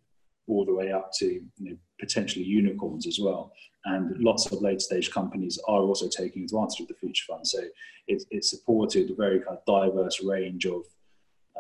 all 0.48 0.64
the 0.64 0.74
way 0.74 0.92
up 0.92 1.10
to 1.18 1.26
you 1.26 1.42
know, 1.58 1.76
potentially 1.98 2.44
unicorns 2.44 3.06
as 3.06 3.18
well. 3.20 3.52
And 3.84 4.18
lots 4.18 4.50
of 4.50 4.60
late 4.62 4.80
stage 4.80 5.10
companies 5.10 5.58
are 5.68 5.82
also 5.82 6.08
taking 6.08 6.44
advantage 6.44 6.80
of 6.80 6.88
the 6.88 6.94
future 6.94 7.24
fund. 7.28 7.46
So 7.46 7.60
it, 8.08 8.24
it 8.30 8.44
supported 8.44 9.10
a 9.10 9.14
very 9.14 9.40
kind 9.40 9.58
of 9.58 9.64
diverse 9.64 10.22
range 10.22 10.66
of, 10.66 10.82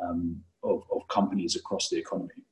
um, 0.02 0.42
of, 0.62 0.82
of 0.92 1.06
companies 1.08 1.56
across 1.56 1.88
the 1.88 1.98
economy. 1.98 2.44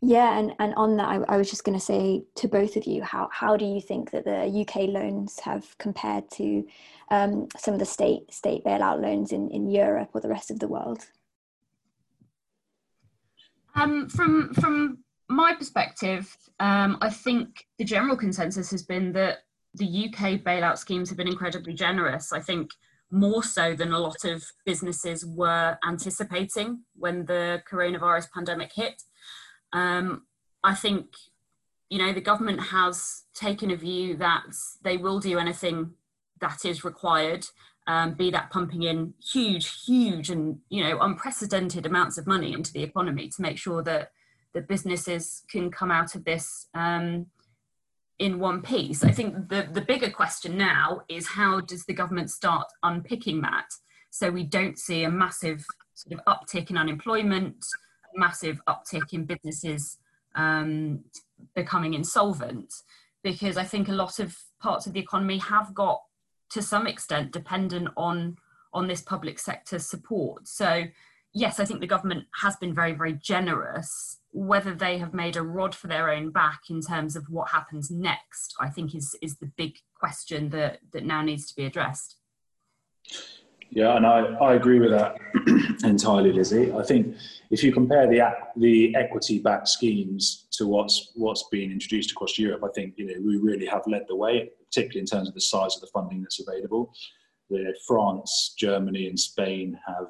Yeah, 0.00 0.38
and, 0.38 0.54
and 0.58 0.74
on 0.74 0.96
that, 0.96 1.08
I, 1.08 1.34
I 1.34 1.36
was 1.36 1.50
just 1.50 1.64
going 1.64 1.78
to 1.78 1.84
say 1.84 2.24
to 2.36 2.48
both 2.48 2.76
of 2.76 2.84
you, 2.84 3.02
how, 3.02 3.28
how 3.32 3.56
do 3.56 3.64
you 3.64 3.80
think 3.80 4.10
that 4.10 4.24
the 4.24 4.66
UK 4.66 4.88
loans 4.88 5.38
have 5.40 5.76
compared 5.78 6.28
to 6.32 6.66
um, 7.10 7.48
some 7.56 7.74
of 7.74 7.80
the 7.80 7.86
state 7.86 8.32
state 8.32 8.64
bailout 8.64 9.00
loans 9.00 9.30
in, 9.32 9.48
in 9.50 9.70
Europe 9.70 10.10
or 10.14 10.20
the 10.20 10.28
rest 10.28 10.50
of 10.50 10.58
the 10.58 10.66
world? 10.66 11.06
Um, 13.76 14.08
from 14.08 14.52
from 14.54 14.98
my 15.28 15.54
perspective, 15.54 16.36
um, 16.60 16.98
I 17.00 17.10
think 17.10 17.66
the 17.78 17.84
general 17.84 18.16
consensus 18.16 18.70
has 18.70 18.82
been 18.82 19.12
that 19.12 19.38
the 19.74 20.06
UK 20.06 20.40
bailout 20.42 20.78
schemes 20.78 21.08
have 21.10 21.18
been 21.18 21.28
incredibly 21.28 21.74
generous. 21.74 22.32
I 22.32 22.40
think 22.40 22.70
more 23.10 23.42
so 23.42 23.74
than 23.74 23.92
a 23.92 23.98
lot 23.98 24.24
of 24.24 24.44
businesses 24.64 25.24
were 25.24 25.78
anticipating 25.86 26.80
when 26.94 27.24
the 27.26 27.62
coronavirus 27.70 28.30
pandemic 28.32 28.72
hit. 28.74 29.02
Um, 29.72 30.22
I 30.62 30.74
think, 30.74 31.06
you 31.88 31.98
know, 31.98 32.12
the 32.12 32.20
government 32.20 32.60
has 32.60 33.24
taken 33.34 33.70
a 33.70 33.76
view 33.76 34.16
that 34.16 34.44
they 34.82 34.96
will 34.96 35.20
do 35.20 35.38
anything 35.38 35.92
that 36.40 36.64
is 36.64 36.84
required, 36.84 37.46
um, 37.86 38.14
be 38.14 38.30
that 38.30 38.50
pumping 38.50 38.82
in 38.82 39.14
huge, 39.22 39.84
huge 39.84 40.28
and, 40.30 40.58
you 40.68 40.84
know, 40.84 40.98
unprecedented 41.00 41.86
amounts 41.86 42.18
of 42.18 42.26
money 42.26 42.52
into 42.52 42.72
the 42.72 42.82
economy 42.82 43.28
to 43.28 43.42
make 43.42 43.56
sure 43.56 43.82
that 43.82 44.12
the 44.54 44.60
businesses 44.62 45.42
can 45.50 45.70
come 45.70 45.90
out 45.90 46.14
of 46.14 46.24
this 46.24 46.66
um, 46.74 47.26
in 48.18 48.38
one 48.38 48.62
piece. 48.62 49.04
I 49.04 49.10
think 49.10 49.48
the, 49.48 49.68
the 49.70 49.80
bigger 49.80 50.10
question 50.10 50.56
now 50.56 51.02
is 51.08 51.28
how 51.28 51.60
does 51.60 51.84
the 51.84 51.92
government 51.92 52.30
start 52.30 52.66
unpicking 52.82 53.40
that 53.42 53.66
so 54.10 54.30
we 54.30 54.44
don't 54.44 54.78
see 54.78 55.04
a 55.04 55.10
massive 55.10 55.64
sort 55.94 56.18
of 56.18 56.24
uptick 56.26 56.70
in 56.70 56.78
unemployment, 56.78 57.64
massive 58.14 58.60
uptick 58.68 59.12
in 59.12 59.24
businesses 59.24 59.98
um, 60.34 61.04
becoming 61.54 61.94
insolvent 61.94 62.72
because 63.22 63.56
I 63.56 63.64
think 63.64 63.88
a 63.88 63.92
lot 63.92 64.18
of 64.18 64.36
parts 64.60 64.86
of 64.86 64.92
the 64.92 65.00
economy 65.00 65.38
have 65.38 65.74
got 65.74 66.02
to 66.50 66.62
some 66.62 66.86
extent 66.86 67.32
dependent 67.32 67.88
on 67.96 68.36
on 68.74 68.86
this 68.86 69.00
public 69.00 69.38
sector 69.38 69.78
support. 69.78 70.46
So 70.46 70.84
yes, 71.38 71.60
I 71.60 71.64
think 71.64 71.80
the 71.80 71.86
government 71.86 72.26
has 72.42 72.56
been 72.56 72.74
very, 72.74 72.92
very 72.92 73.12
generous. 73.14 74.18
Whether 74.32 74.74
they 74.74 74.98
have 74.98 75.14
made 75.14 75.36
a 75.36 75.42
rod 75.42 75.74
for 75.74 75.86
their 75.86 76.10
own 76.10 76.30
back 76.30 76.62
in 76.68 76.80
terms 76.80 77.16
of 77.16 77.24
what 77.30 77.50
happens 77.50 77.90
next, 77.90 78.54
I 78.60 78.68
think 78.68 78.94
is 78.94 79.16
is 79.22 79.38
the 79.38 79.50
big 79.56 79.78
question 79.94 80.50
that 80.50 80.80
that 80.92 81.04
now 81.04 81.22
needs 81.22 81.46
to 81.46 81.56
be 81.56 81.64
addressed. 81.64 82.16
Yeah, 83.70 83.96
and 83.96 84.06
I, 84.06 84.20
I 84.20 84.54
agree 84.54 84.80
with 84.80 84.90
that 84.90 85.16
entirely, 85.84 86.32
Lizzie. 86.32 86.72
I 86.72 86.82
think 86.82 87.16
if 87.50 87.62
you 87.62 87.72
compare 87.72 88.06
the 88.06 88.20
the 88.56 88.94
equity 88.96 89.38
backed 89.38 89.68
schemes 89.68 90.46
to 90.52 90.66
what's 90.66 91.12
what's 91.14 91.44
been 91.50 91.70
introduced 91.70 92.10
across 92.10 92.38
Europe, 92.38 92.62
I 92.64 92.72
think 92.74 92.94
you 92.96 93.06
know 93.06 93.20
we 93.24 93.36
really 93.36 93.66
have 93.66 93.82
led 93.86 94.06
the 94.08 94.16
way, 94.16 94.50
particularly 94.66 95.00
in 95.00 95.06
terms 95.06 95.28
of 95.28 95.34
the 95.34 95.40
size 95.40 95.74
of 95.76 95.80
the 95.80 95.88
funding 95.88 96.22
that's 96.22 96.40
available. 96.40 96.92
The 97.50 97.74
France, 97.86 98.54
Germany, 98.58 99.06
and 99.08 99.18
Spain 99.18 99.78
have 99.86 100.08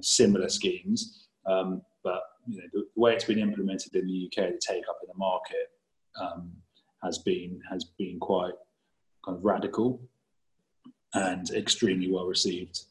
similar 0.00 0.48
schemes, 0.48 1.28
um, 1.46 1.82
but 2.02 2.22
you 2.46 2.58
know, 2.58 2.64
the, 2.72 2.86
way 2.96 3.14
it's 3.14 3.24
been 3.24 3.38
implemented 3.38 3.94
in 3.94 4.06
the 4.06 4.26
UK, 4.26 4.50
the 4.52 4.60
take 4.66 4.88
up 4.88 4.98
in 5.02 5.08
the 5.08 5.18
market 5.18 5.70
um, 6.20 6.50
has 7.02 7.18
been 7.18 7.60
has 7.70 7.84
been 7.98 8.18
quite 8.18 8.54
kind 9.24 9.36
of 9.36 9.44
radical 9.44 10.00
and 11.14 11.50
extremely 11.50 12.10
well 12.10 12.26
received 12.26 12.84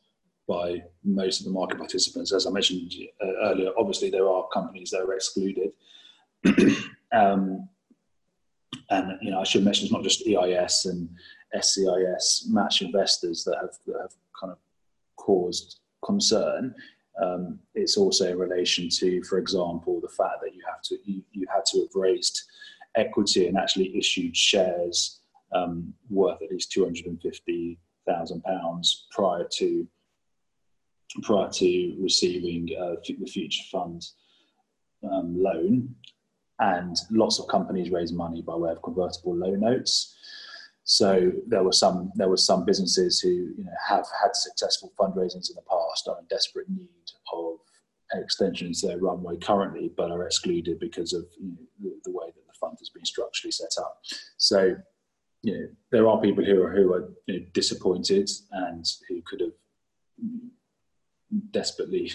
by 0.48 0.82
most 1.04 1.40
of 1.40 1.46
the 1.46 1.52
market 1.52 1.78
participants. 1.78 2.34
As 2.34 2.46
I 2.46 2.52
mentioned 2.52 2.92
uh, 3.24 3.28
earlier, 3.44 3.72
obviously 3.78 4.10
there 4.10 4.30
are 4.30 4.48
companies 4.54 4.90
that 4.92 5.02
are 5.02 5.14
excluded. 5.14 5.72
um, 7.14 7.68
and 8.90 9.18
you 9.22 9.32
know, 9.32 9.40
I 9.40 9.44
should 9.44 9.64
mention 9.64 9.86
it's 9.86 9.94
not 9.94 10.04
just 10.04 10.28
EIS 10.28 10.86
and 10.86 11.10
SEIS 11.60 12.48
match 12.50 12.82
investors 12.82 13.44
that 13.46 13.56
have, 13.62 13.78
that 13.88 14.02
have 14.02 14.14
kind 14.40 14.52
of 14.52 14.58
caused 15.16 15.81
concern. 16.04 16.74
Um, 17.22 17.60
it's 17.76 17.98
also 17.98 18.32
in 18.32 18.40
relation 18.40 18.90
to, 19.00 19.22
for 19.24 19.38
example, 19.38 20.00
the 20.02 20.10
fact 20.10 20.42
that 20.42 20.56
you 20.56 20.62
have 20.70 20.82
to 20.84 20.98
you, 21.06 21.22
you 21.32 21.46
had 21.54 21.66
to 21.72 21.82
have 21.82 21.96
raised 21.96 22.42
equity 22.96 23.48
and 23.48 23.58
actually 23.58 23.96
issued 23.98 24.36
shares 24.36 25.20
um, 25.54 25.94
worth 26.10 26.42
at 26.42 26.52
least 26.52 26.72
two 26.72 26.84
hundred 26.84 27.06
and 27.06 27.22
fifty 27.22 27.78
thousand 28.08 28.42
pounds 28.44 29.08
prior 29.12 29.48
to 29.58 29.88
prior 31.22 31.50
to 31.50 31.96
receiving 32.00 32.70
uh, 32.82 32.96
the 33.06 33.26
future 33.26 33.64
fund 33.70 34.02
um, 35.04 35.36
loan, 35.38 35.94
and 36.60 36.96
lots 37.12 37.40
of 37.40 37.48
companies 37.48 37.92
raise 37.92 38.14
money 38.14 38.42
by 38.42 38.56
way 38.56 38.72
of 38.72 38.82
convertible 38.82 39.36
loan 39.36 39.60
notes. 39.60 40.16
So 40.84 41.32
there 41.48 41.63
were 41.63 41.72
some 41.72 42.12
there 42.15 42.30
were 42.30 42.38
some 42.38 42.65
businesses 42.65 43.20
who 43.20 43.30
you 43.30 43.63
know 43.63 43.72
have 43.88 44.06
had 44.22 44.36
successful 44.36 44.91
fundraisings 45.00 45.50
in 45.50 45.56
the 45.56 45.62
past 45.70 46.08
are 46.08 46.20
in 46.20 46.26
desperate 46.30 46.70
need 46.70 46.89
of 47.34 47.60
extensions 48.13 48.82
to 48.82 48.88
their 48.88 48.98
runway 48.98 49.38
currently, 49.38 49.91
but 49.96 50.12
are 50.12 50.26
excluded 50.26 50.80
because 50.80 51.13
of 51.13 51.26
you 51.39 51.50
know, 51.50 51.56
the, 51.82 52.02
the, 52.06 52.12
way 52.12 52.26
that 52.26 52.46
the 52.48 52.54
fund 52.60 52.76
has 52.80 52.89
been 52.89 53.06
structurally 53.06 53.52
set 53.52 53.72
up. 53.80 54.02
So 54.38 54.76
you 55.44 55.54
know 55.54 55.67
there 55.91 56.08
are 56.08 56.20
people 56.20 56.44
who 56.44 56.63
are 56.63 56.72
who 56.72 56.94
are 56.94 57.10
you 57.28 57.39
know, 57.39 57.46
disappointed 57.54 58.30
and 58.52 58.86
who 59.08 59.22
could 59.26 59.41
have 59.41 59.54
desperately 61.52 62.12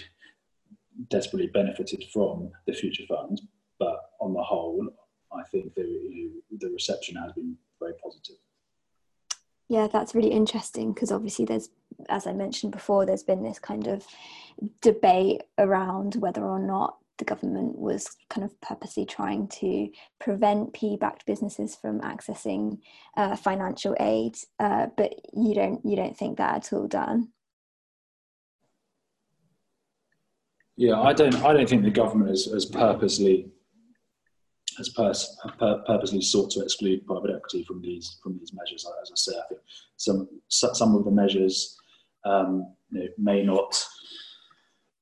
desperately 1.09 1.47
benefited 1.47 2.03
from 2.11 2.51
the 2.65 2.73
future 2.73 3.03
fund, 3.07 3.41
but 3.79 4.11
on 4.19 4.33
the 4.33 4.43
whole, 4.43 4.87
I 5.31 5.43
think 5.51 5.75
the, 5.75 6.31
the 6.57 6.69
reception 6.69 7.15
has 7.17 7.33
been 7.33 7.55
very 7.79 7.93
positive. 8.03 8.37
Yeah, 9.69 9.87
that's 9.91 10.15
really 10.15 10.31
interesting 10.31 10.93
because 10.93 11.11
obviously 11.11 11.45
there's, 11.45 11.69
as 12.09 12.25
I 12.25 12.33
mentioned 12.33 12.71
before, 12.71 13.05
there's 13.05 13.23
been 13.23 13.43
this 13.43 13.59
kind 13.59 13.87
of 13.87 14.05
debate 14.81 15.43
around 15.57 16.15
whether 16.15 16.43
or 16.43 16.59
not 16.59 16.97
the 17.17 17.25
government 17.25 17.77
was 17.77 18.15
kind 18.29 18.45
of 18.45 18.59
purposely 18.61 19.05
trying 19.05 19.47
to 19.47 19.89
prevent 20.19 20.73
PE-backed 20.73 21.25
businesses 21.25 21.75
from 21.75 21.99
accessing 22.01 22.79
uh, 23.17 23.35
financial 23.35 23.95
aid. 23.99 24.37
Uh, 24.59 24.87
but 24.95 25.13
you 25.33 25.53
don't 25.53 25.83
you 25.83 25.95
don't 25.95 26.15
think 26.15 26.37
that 26.37 26.55
at 26.55 26.73
all, 26.73 26.87
Dan? 26.87 27.29
Yeah, 30.75 31.01
I 31.01 31.11
don't. 31.13 31.35
I 31.43 31.53
don't 31.53 31.67
think 31.67 31.83
the 31.83 31.89
government 31.89 32.29
has, 32.29 32.45
has 32.45 32.65
purposely 32.65 33.49
has 34.77 34.89
pers- 34.89 35.37
purposely 35.59 36.21
sought 36.21 36.51
to 36.51 36.61
exclude 36.61 37.05
private 37.05 37.31
equity 37.35 37.63
from 37.63 37.81
these 37.81 38.17
from 38.21 38.37
these 38.37 38.53
measures. 38.53 38.85
As 39.01 39.11
I 39.11 39.15
say, 39.15 39.37
I 39.37 39.47
think 39.49 39.61
some 39.97 40.29
some 40.49 40.95
of 40.95 41.05
the 41.05 41.11
measures 41.11 41.77
um, 42.25 42.73
you 42.91 42.99
know, 42.99 43.07
may 43.17 43.43
not 43.43 43.85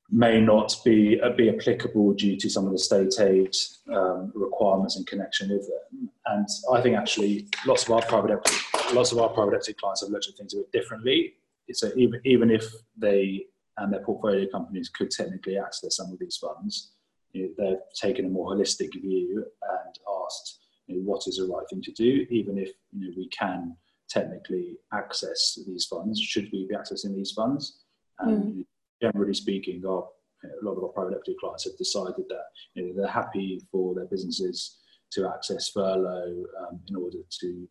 may 0.09 0.39
not 0.39 0.75
be 0.85 1.19
uh, 1.21 1.31
be 1.31 1.49
applicable 1.49 2.13
due 2.13 2.37
to 2.37 2.49
some 2.49 2.65
of 2.65 2.71
the 2.71 2.77
state 2.77 3.13
aid 3.19 3.55
um, 3.91 4.31
requirements 4.35 4.97
in 4.97 5.03
connection 5.05 5.49
with 5.49 5.67
them. 5.67 6.09
And 6.27 6.47
I 6.73 6.81
think 6.81 6.95
actually 6.95 7.47
lots 7.65 7.83
of 7.83 7.91
our 7.91 8.01
private 8.01 8.31
equity, 8.31 8.57
lots 8.93 9.11
of 9.11 9.19
our 9.19 9.29
private 9.29 9.55
equity 9.55 9.73
clients 9.73 10.01
have 10.01 10.11
looked 10.11 10.27
at 10.27 10.35
things 10.35 10.53
a 10.53 10.57
bit 10.57 10.71
differently. 10.71 11.33
So 11.71 11.91
even 11.95 12.21
even 12.23 12.51
if 12.51 12.65
they 12.97 13.45
and 13.77 13.91
their 13.91 14.01
portfolio 14.01 14.47
companies 14.49 14.89
could 14.89 15.11
technically 15.11 15.57
access 15.57 15.97
some 15.97 16.11
of 16.11 16.19
these 16.19 16.37
funds, 16.37 16.91
you 17.35 17.43
know, 17.43 17.53
they've 17.57 17.79
taken 18.01 18.25
a 18.25 18.29
more 18.29 18.51
holistic 18.51 18.93
view 18.93 19.45
and 19.61 19.95
asked 20.23 20.59
you 20.87 20.97
know, 20.97 21.01
what 21.03 21.23
is 21.27 21.37
the 21.37 21.51
right 21.53 21.65
thing 21.69 21.81
to 21.81 21.91
do, 21.91 22.25
even 22.29 22.57
if 22.57 22.69
you 22.91 23.07
know, 23.07 23.13
we 23.17 23.27
can 23.29 23.75
technically 24.09 24.77
access 24.93 25.59
these 25.67 25.85
funds. 25.85 26.21
Should 26.21 26.49
we 26.53 26.67
be 26.67 26.75
accessing 26.75 27.15
these 27.15 27.31
funds? 27.31 27.79
And 28.19 28.53
mm 28.53 28.65
generally 29.01 29.33
speaking, 29.33 29.83
our, 29.85 30.07
a 30.45 30.65
lot 30.65 30.77
of 30.77 30.83
our 30.83 30.89
private 30.89 31.15
equity 31.15 31.35
clients 31.37 31.65
have 31.65 31.77
decided 31.77 32.25
that 32.29 32.45
you 32.73 32.83
know, 32.87 32.93
they're 32.95 33.11
happy 33.11 33.61
for 33.69 33.93
their 33.93 34.05
businesses 34.05 34.77
to 35.11 35.27
access 35.27 35.69
furlough 35.69 36.45
um, 36.61 36.79
in 36.87 36.95
order 36.95 37.17
to 37.29 37.47
you 37.47 37.67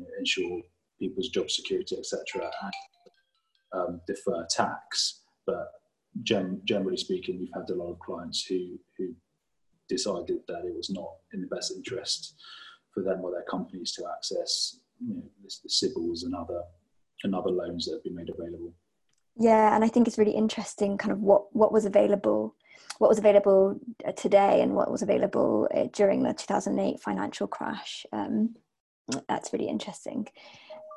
know, 0.00 0.06
ensure 0.18 0.62
people's 0.98 1.28
job 1.28 1.50
security, 1.50 1.96
etc., 1.98 2.48
and 2.62 2.72
um, 3.72 4.00
defer 4.06 4.46
tax. 4.48 5.22
But 5.44 5.72
gen- 6.22 6.60
generally 6.64 6.96
speaking, 6.96 7.38
we've 7.38 7.50
had 7.54 7.68
a 7.70 7.74
lot 7.74 7.90
of 7.92 7.98
clients 7.98 8.44
who 8.44 8.78
who 8.96 9.14
decided 9.88 10.38
that 10.48 10.64
it 10.64 10.74
was 10.74 10.90
not 10.90 11.10
in 11.32 11.40
the 11.40 11.46
best 11.48 11.72
interest 11.72 12.34
for 12.94 13.02
them 13.02 13.20
or 13.22 13.30
their 13.30 13.44
companies 13.50 13.92
to 13.92 14.04
access 14.06 14.78
you 15.00 15.14
know, 15.14 15.22
the, 15.42 15.68
CBILS 15.68 16.24
and 16.24 16.34
other 16.34 16.62
and 17.24 17.34
other 17.34 17.50
loans 17.50 17.86
that 17.86 17.94
have 17.94 18.04
been 18.04 18.14
made 18.14 18.30
available. 18.30 18.72
Yeah, 19.36 19.74
and 19.74 19.84
I 19.84 19.88
think 19.88 20.06
it's 20.06 20.18
really 20.18 20.34
interesting, 20.34 20.98
kind 20.98 21.12
of 21.12 21.20
what 21.20 21.54
what 21.54 21.72
was 21.72 21.84
available, 21.84 22.54
what 22.98 23.08
was 23.08 23.18
available 23.18 23.78
uh, 24.06 24.12
today, 24.12 24.62
and 24.62 24.74
what 24.74 24.90
was 24.90 25.02
available 25.02 25.68
uh, 25.74 25.86
during 25.92 26.22
the 26.22 26.32
2008 26.32 27.00
financial 27.00 27.46
crash. 27.46 28.06
Um, 28.12 28.56
that's 29.28 29.52
really 29.52 29.68
interesting. 29.68 30.28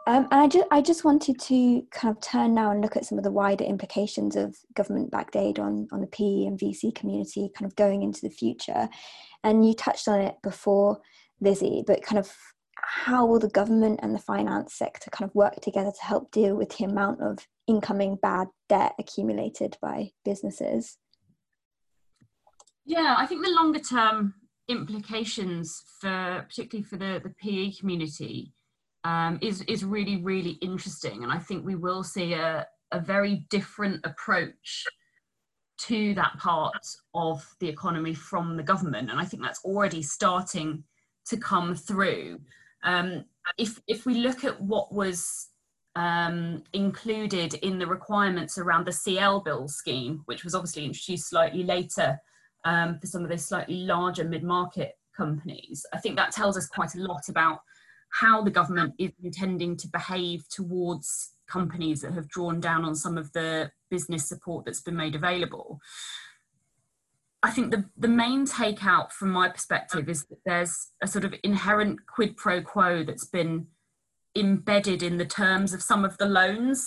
Um, 0.05 0.27
and 0.31 0.41
I 0.41 0.47
just 0.47 0.67
I 0.69 0.81
just 0.81 1.05
wanted 1.05 1.39
to 1.39 1.81
kind 1.91 2.13
of 2.13 2.21
turn 2.21 2.53
now 2.53 2.71
and 2.71 2.81
look 2.81 2.97
at 2.97 3.05
some 3.05 3.17
of 3.17 3.23
the 3.23 3.31
wider 3.31 3.63
implications 3.63 4.35
of 4.35 4.57
government-backed 4.73 5.35
aid 5.37 5.59
on 5.59 5.87
on 5.93 6.01
the 6.01 6.07
PE 6.07 6.45
and 6.45 6.59
VC 6.59 6.93
community, 6.93 7.49
kind 7.55 7.69
of 7.69 7.75
going 7.77 8.03
into 8.03 8.19
the 8.21 8.29
future. 8.29 8.89
And 9.45 9.65
you 9.65 9.73
touched 9.73 10.09
on 10.09 10.19
it 10.19 10.35
before, 10.43 10.99
Lizzie, 11.39 11.83
but 11.87 12.03
kind 12.03 12.19
of 12.19 12.33
how 12.75 13.25
will 13.25 13.39
the 13.39 13.49
government 13.49 14.01
and 14.03 14.13
the 14.13 14.19
finance 14.19 14.73
sector 14.73 15.09
kind 15.09 15.29
of 15.29 15.35
work 15.35 15.55
together 15.61 15.91
to 15.91 16.05
help 16.05 16.31
deal 16.31 16.55
with 16.55 16.77
the 16.77 16.83
amount 16.83 17.21
of 17.21 17.47
incoming 17.67 18.17
bad 18.21 18.47
debt 18.67 18.93
accumulated 18.99 19.77
by 19.81 20.11
businesses? 20.25 20.97
Yeah, 22.85 23.15
I 23.17 23.25
think 23.25 23.45
the 23.45 23.51
longer 23.51 23.79
term 23.79 24.33
implications 24.67 25.81
for 26.01 26.45
particularly 26.49 26.83
for 26.83 26.97
the, 26.97 27.21
the 27.23 27.33
PE 27.41 27.71
community 27.79 28.53
um, 29.03 29.39
is 29.41 29.61
is 29.63 29.83
really 29.83 30.17
really 30.17 30.51
interesting, 30.61 31.23
and 31.23 31.31
I 31.31 31.39
think 31.39 31.65
we 31.65 31.75
will 31.75 32.03
see 32.03 32.33
a, 32.33 32.65
a 32.91 32.99
very 32.99 33.45
different 33.49 34.05
approach 34.05 34.85
to 35.79 36.13
that 36.13 36.37
part 36.37 36.85
of 37.13 37.45
the 37.59 37.67
economy 37.67 38.13
from 38.13 38.55
the 38.55 38.63
government, 38.63 39.09
and 39.09 39.19
I 39.19 39.25
think 39.25 39.43
that's 39.43 39.63
already 39.65 40.01
starting 40.01 40.83
to 41.25 41.37
come 41.37 41.75
through. 41.75 42.39
Um, 42.83 43.25
if 43.57 43.79
if 43.87 44.05
we 44.05 44.15
look 44.15 44.43
at 44.43 44.59
what 44.61 44.93
was 44.93 45.49
um, 45.95 46.63
included 46.73 47.55
in 47.55 47.77
the 47.77 47.87
requirements 47.87 48.57
around 48.57 48.85
the 48.85 48.91
CLBILS 48.91 49.71
scheme, 49.71 50.21
which 50.25 50.43
was 50.43 50.55
obviously 50.55 50.85
introduced 50.85 51.29
slightly 51.29 51.63
later 51.63 52.19
um, 52.65 52.97
for 52.99 53.07
some 53.07 53.23
of 53.23 53.29
those 53.29 53.45
slightly 53.45 53.77
larger 53.77 54.23
mid-market 54.23 54.93
companies, 55.15 55.85
I 55.93 55.99
think 55.99 56.15
that 56.15 56.31
tells 56.31 56.57
us 56.57 56.67
quite 56.67 56.95
a 56.95 56.99
lot 56.99 57.29
about 57.29 57.59
how 58.13 58.43
the 58.43 58.51
government 58.51 58.93
is 58.99 59.11
intending 59.23 59.75
to 59.75 59.87
behave 59.87 60.47
towards 60.49 61.33
companies 61.47 62.01
that 62.01 62.13
have 62.13 62.29
drawn 62.29 62.59
down 62.59 62.85
on 62.85 62.95
some 62.95 63.17
of 63.17 63.31
the 63.33 63.71
business 63.89 64.27
support 64.27 64.65
that's 64.65 64.81
been 64.81 64.95
made 64.95 65.15
available. 65.15 65.79
I 67.41 67.49
think 67.51 67.71
the, 67.71 67.85
the 67.97 68.07
main 68.07 68.45
takeout 68.45 69.11
from 69.11 69.31
my 69.31 69.49
perspective 69.49 70.07
is 70.07 70.25
that 70.25 70.39
there's 70.45 70.91
a 71.01 71.07
sort 71.07 71.25
of 71.25 71.33
inherent 71.43 71.99
quid 72.07 72.37
pro 72.37 72.61
quo 72.61 73.03
that's 73.03 73.25
been 73.25 73.67
embedded 74.35 75.03
in 75.03 75.17
the 75.17 75.25
terms 75.25 75.73
of 75.73 75.81
some 75.81 76.05
of 76.05 76.17
the 76.17 76.25
loans. 76.25 76.85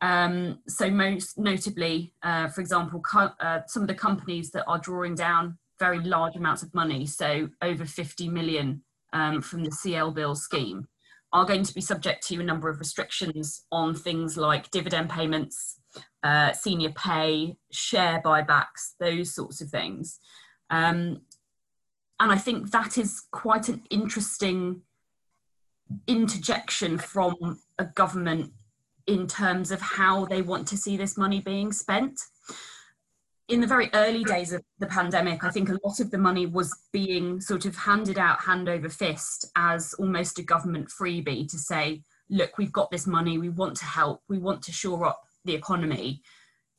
Um, 0.00 0.58
so 0.68 0.90
most 0.90 1.38
notably, 1.38 2.12
uh, 2.22 2.48
for 2.48 2.60
example, 2.60 3.00
co- 3.00 3.32
uh, 3.40 3.60
some 3.66 3.82
of 3.82 3.88
the 3.88 3.94
companies 3.94 4.50
that 4.50 4.64
are 4.66 4.78
drawing 4.78 5.14
down 5.14 5.56
very 5.78 6.00
large 6.00 6.36
amounts 6.36 6.62
of 6.62 6.74
money, 6.74 7.06
so 7.06 7.48
over 7.62 7.84
50 7.84 8.28
million 8.28 8.82
um, 9.14 9.40
from 9.40 9.64
the 9.64 9.70
CLBILS 9.70 10.38
scheme, 10.38 10.86
are 11.32 11.46
going 11.46 11.64
to 11.64 11.74
be 11.74 11.80
subject 11.80 12.26
to 12.28 12.40
a 12.40 12.44
number 12.44 12.68
of 12.68 12.78
restrictions 12.78 13.64
on 13.72 13.94
things 13.94 14.36
like 14.36 14.70
dividend 14.70 15.08
payments, 15.08 15.80
uh, 16.22 16.52
senior 16.52 16.90
pay, 16.90 17.56
share 17.72 18.20
buybacks, 18.24 18.94
those 19.00 19.34
sorts 19.34 19.60
of 19.60 19.68
things. 19.68 20.20
Um, 20.70 21.22
and 22.20 22.30
I 22.30 22.36
think 22.36 22.70
that 22.70 22.96
is 22.98 23.22
quite 23.32 23.68
an 23.68 23.82
interesting 23.90 24.82
interjection 26.06 26.98
from 26.98 27.58
a 27.78 27.84
government 27.84 28.52
in 29.06 29.26
terms 29.26 29.70
of 29.70 29.80
how 29.80 30.24
they 30.24 30.40
want 30.40 30.68
to 30.68 30.76
see 30.76 30.96
this 30.96 31.18
money 31.18 31.40
being 31.40 31.72
spent. 31.72 32.20
In 33.48 33.60
the 33.60 33.66
very 33.66 33.90
early 33.92 34.24
days 34.24 34.52
of 34.52 34.62
the 34.78 34.86
pandemic, 34.86 35.44
I 35.44 35.50
think 35.50 35.68
a 35.68 35.78
lot 35.84 36.00
of 36.00 36.10
the 36.10 36.18
money 36.18 36.46
was 36.46 36.74
being 36.92 37.40
sort 37.40 37.66
of 37.66 37.76
handed 37.76 38.18
out 38.18 38.40
hand 38.40 38.68
over 38.68 38.88
fist 38.88 39.46
as 39.54 39.92
almost 39.94 40.38
a 40.38 40.42
government 40.42 40.88
freebie 40.88 41.48
to 41.50 41.58
say, 41.58 42.02
look, 42.30 42.56
we've 42.56 42.72
got 42.72 42.90
this 42.90 43.06
money, 43.06 43.36
we 43.36 43.50
want 43.50 43.76
to 43.76 43.84
help, 43.84 44.22
we 44.28 44.38
want 44.38 44.62
to 44.62 44.72
shore 44.72 45.04
up 45.04 45.20
the 45.44 45.54
economy. 45.54 46.22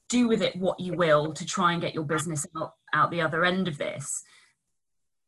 Do 0.10 0.28
with 0.28 0.42
it 0.42 0.56
what 0.56 0.80
you 0.80 0.94
will 0.94 1.34
to 1.34 1.46
try 1.46 1.74
and 1.74 1.82
get 1.82 1.94
your 1.94 2.04
business 2.04 2.48
out, 2.58 2.74
out 2.94 3.12
the 3.12 3.22
other 3.22 3.46
end 3.46 3.68
of 3.68 3.78
this. 3.78 4.24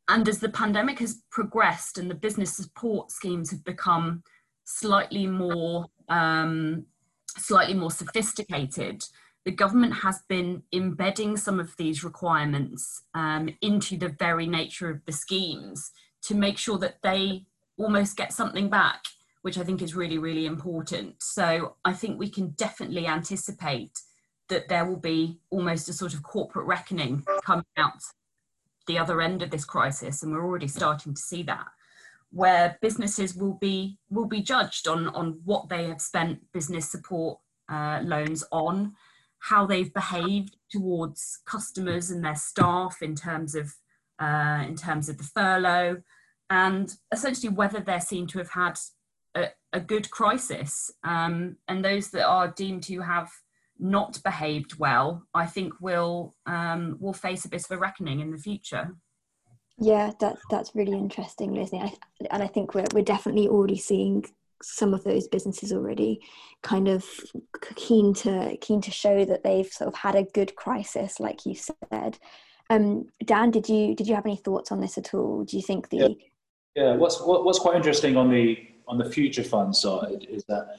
And 0.08 0.28
as 0.28 0.40
the 0.40 0.50
pandemic 0.50 1.00
has 1.00 1.22
progressed 1.32 1.98
and 1.98 2.10
the 2.10 2.16
business 2.16 2.56
support 2.56 3.12
schemes 3.12 3.52
have 3.52 3.64
become 3.64 4.24
slightly 4.64 5.28
more 5.28 5.86
um, 6.10 6.86
slightly 7.38 7.74
more 7.74 7.92
sophisticated, 7.92 9.04
the 9.48 9.52
government 9.54 9.94
has 9.94 10.24
been 10.28 10.62
embedding 10.74 11.38
some 11.38 11.58
of 11.58 11.74
these 11.78 12.04
requirements 12.04 13.04
um, 13.14 13.48
into 13.62 13.96
the 13.96 14.10
very 14.10 14.46
nature 14.46 14.90
of 14.90 15.00
the 15.06 15.12
schemes 15.14 15.90
to 16.22 16.36
make 16.36 16.58
sure 16.58 16.78
that 16.78 16.98
they 17.02 17.46
almost 17.78 18.18
get 18.18 18.34
something 18.34 18.70
back, 18.70 19.06
which 19.44 19.58
I 19.58 19.64
think 19.64 19.82
is 19.82 19.96
really, 19.96 20.18
really 20.18 20.46
important. 20.46 21.24
So 21.24 21.78
I 21.86 21.94
think 21.94 22.20
we 22.20 22.30
can 22.30 22.50
definitely 22.58 23.08
anticipate 23.08 23.98
that 24.50 24.68
there 24.68 24.84
will 24.84 25.00
be 25.00 25.40
almost 25.50 25.88
a 25.88 25.94
sort 25.94 26.14
of 26.14 26.24
corporate 26.24 26.68
reckoning 26.68 27.24
coming 27.46 27.64
out 27.78 28.04
the 28.86 29.00
other 29.00 29.22
end 29.22 29.42
of 29.44 29.50
this 29.50 29.64
crisis, 29.64 30.24
and 30.24 30.34
we're 30.34 30.46
already 30.46 30.68
starting 30.68 31.14
to 31.14 31.22
see 31.22 31.44
that, 31.44 31.68
where 32.32 32.78
businesses 32.82 33.34
will 33.34 33.54
be 33.54 33.98
will 34.10 34.28
be 34.28 34.42
judged 34.42 34.90
on 34.90 35.08
on 35.08 35.40
what 35.46 35.70
they 35.70 35.86
have 35.86 36.02
spent 36.02 36.52
business 36.52 36.92
support 36.92 37.40
uh, 37.70 38.02
loans 38.04 38.44
on, 38.52 38.94
how 39.40 39.66
they've 39.66 39.94
behaved 39.94 40.58
towards 40.70 41.40
customers 41.46 42.10
and 42.10 42.24
their 42.24 42.36
staff 42.36 43.02
in 43.02 43.16
terms 43.16 43.56
of 43.56 43.74
uh, 44.20 44.64
in 44.68 44.76
terms 44.76 45.10
of 45.10 45.18
the 45.18 45.24
furlough, 45.24 46.02
and 46.50 46.96
essentially 47.12 47.54
whether 47.54 47.80
they're 47.80 48.00
seen 48.00 48.26
to 48.28 48.40
have 48.40 48.50
had 48.50 48.80
a, 49.36 49.50
a 49.74 49.80
good 49.80 50.10
crisis, 50.10 50.92
um, 51.04 51.58
and 51.68 51.86
those 51.86 52.10
that 52.10 52.26
are 52.26 52.48
deemed 52.48 52.84
to 52.84 53.02
have 53.02 53.30
not 53.80 54.20
behaved 54.24 54.80
well, 54.80 55.24
I 55.34 55.46
think 55.46 55.74
will 55.80 56.36
um, 56.46 56.98
will 57.00 57.14
face 57.14 57.46
a 57.46 57.50
bit 57.50 57.64
of 57.64 57.72
a 57.72 57.78
reckoning 57.78 58.20
in 58.20 58.32
the 58.32 58.38
future. 58.38 58.96
Yeah, 59.80 60.12
that's 60.20 60.42
that's 60.50 60.76
really 60.76 60.98
interesting, 60.98 61.54
Lizzie. 61.54 61.78
I, 61.78 61.94
and 62.32 62.42
I 62.42 62.48
think 62.48 62.74
we're 62.74 62.86
we're 62.94 63.04
definitely 63.04 63.48
already 63.48 63.78
seeing 63.78 64.26
some 64.62 64.94
of 64.94 65.04
those 65.04 65.28
businesses 65.28 65.72
already 65.72 66.20
kind 66.64 66.88
of 66.88 67.06
keen 67.76 68.14
to 68.14 68.58
keen 68.62 68.82
to 68.82 68.92
show 68.92 69.26
that 69.26 69.44
they've 69.44 69.68
sort 69.68 69.88
of 69.88 69.96
had 69.96 70.16
a 70.16 70.24
good 70.24 70.56
crisis 70.56 71.20
like 71.20 71.46
you 71.46 71.56
said. 71.56 72.18
Um, 72.70 73.06
dan 73.24 73.52
did 73.52 73.70
you 73.70 73.96
did 73.96 74.08
you 74.08 74.16
have 74.16 74.26
any 74.26 74.36
thoughts 74.36 74.72
on 74.72 74.82
this 74.82 74.98
at 74.98 75.14
all? 75.14 75.44
Do 75.44 75.56
you 75.58 75.64
think 75.64 75.90
the 75.90 75.98
yeah, 75.98 76.08
yeah. 76.76 76.96
what's 76.96 77.22
what, 77.22 77.46
what's 77.46 77.60
quite 77.60 77.76
interesting 77.76 78.18
on 78.18 78.30
the 78.30 78.58
on 78.88 78.98
the 78.98 79.10
future 79.10 79.44
fund 79.44 79.76
side 79.76 80.26
is 80.30 80.44
that 80.48 80.78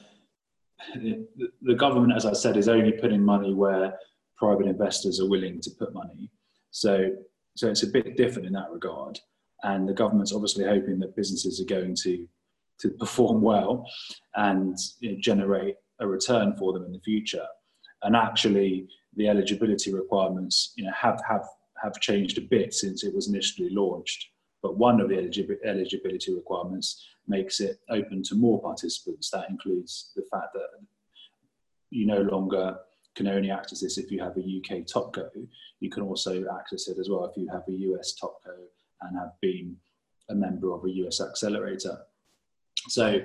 the, 0.95 1.27
the 1.61 1.75
government 1.75 2.13
as 2.15 2.25
i 2.25 2.31
said 2.31 2.55
is 2.55 2.69
only 2.69 2.93
putting 2.93 3.21
money 3.21 3.53
where 3.53 3.93
private 4.37 4.65
investors 4.65 5.19
are 5.19 5.27
willing 5.27 5.59
to 5.61 5.69
put 5.71 5.93
money. 5.93 6.31
So 6.71 7.11
so 7.55 7.67
it's 7.67 7.83
a 7.83 7.87
bit 7.87 8.15
different 8.15 8.47
in 8.47 8.53
that 8.53 8.71
regard. 8.71 9.19
And 9.63 9.87
the 9.87 9.93
government's 9.93 10.33
obviously 10.33 10.63
hoping 10.63 10.99
that 10.99 11.15
businesses 11.15 11.59
are 11.59 11.65
going 11.65 11.95
to 12.03 12.25
to 12.79 12.89
perform 12.89 13.41
well 13.41 13.85
and 14.35 14.77
you 14.99 15.11
know, 15.11 15.17
generate 15.19 15.75
a 15.99 16.07
return 16.07 16.55
for 16.57 16.73
them 16.73 16.85
in 16.85 16.91
the 16.91 16.99
future. 16.99 17.45
And 18.03 18.15
actually, 18.15 18.87
the 19.15 19.27
eligibility 19.27 19.93
requirements 19.93 20.73
you 20.77 20.85
know, 20.85 20.91
have, 20.95 21.21
have, 21.27 21.45
have 21.83 21.99
changed 21.99 22.37
a 22.37 22.41
bit 22.41 22.73
since 22.73 23.03
it 23.03 23.13
was 23.13 23.27
initially 23.27 23.69
launched. 23.69 24.27
But 24.61 24.77
one 24.77 24.99
of 24.99 25.09
the 25.09 25.17
eligibility 25.65 26.33
requirements 26.33 27.05
makes 27.27 27.59
it 27.59 27.79
open 27.89 28.23
to 28.23 28.35
more 28.35 28.61
participants. 28.61 29.29
That 29.31 29.49
includes 29.49 30.11
the 30.15 30.23
fact 30.31 30.53
that 30.53 30.67
you 31.89 32.05
no 32.05 32.21
longer 32.21 32.77
can 33.15 33.27
only 33.27 33.51
access 33.51 33.81
this 33.81 33.97
if 33.97 34.11
you 34.11 34.21
have 34.21 34.37
a 34.37 34.39
UK 34.39 34.85
topco. 34.85 35.29
You 35.79 35.89
can 35.89 36.03
also 36.03 36.45
access 36.57 36.87
it 36.87 36.97
as 36.99 37.09
well 37.09 37.25
if 37.25 37.37
you 37.37 37.47
have 37.49 37.63
a 37.67 37.71
US 37.71 38.15
topco 38.21 38.55
and 39.01 39.17
have 39.17 39.33
been 39.41 39.75
a 40.29 40.35
member 40.35 40.73
of 40.73 40.83
a 40.85 40.89
US 41.05 41.21
accelerator. 41.21 41.97
So, 42.89 43.19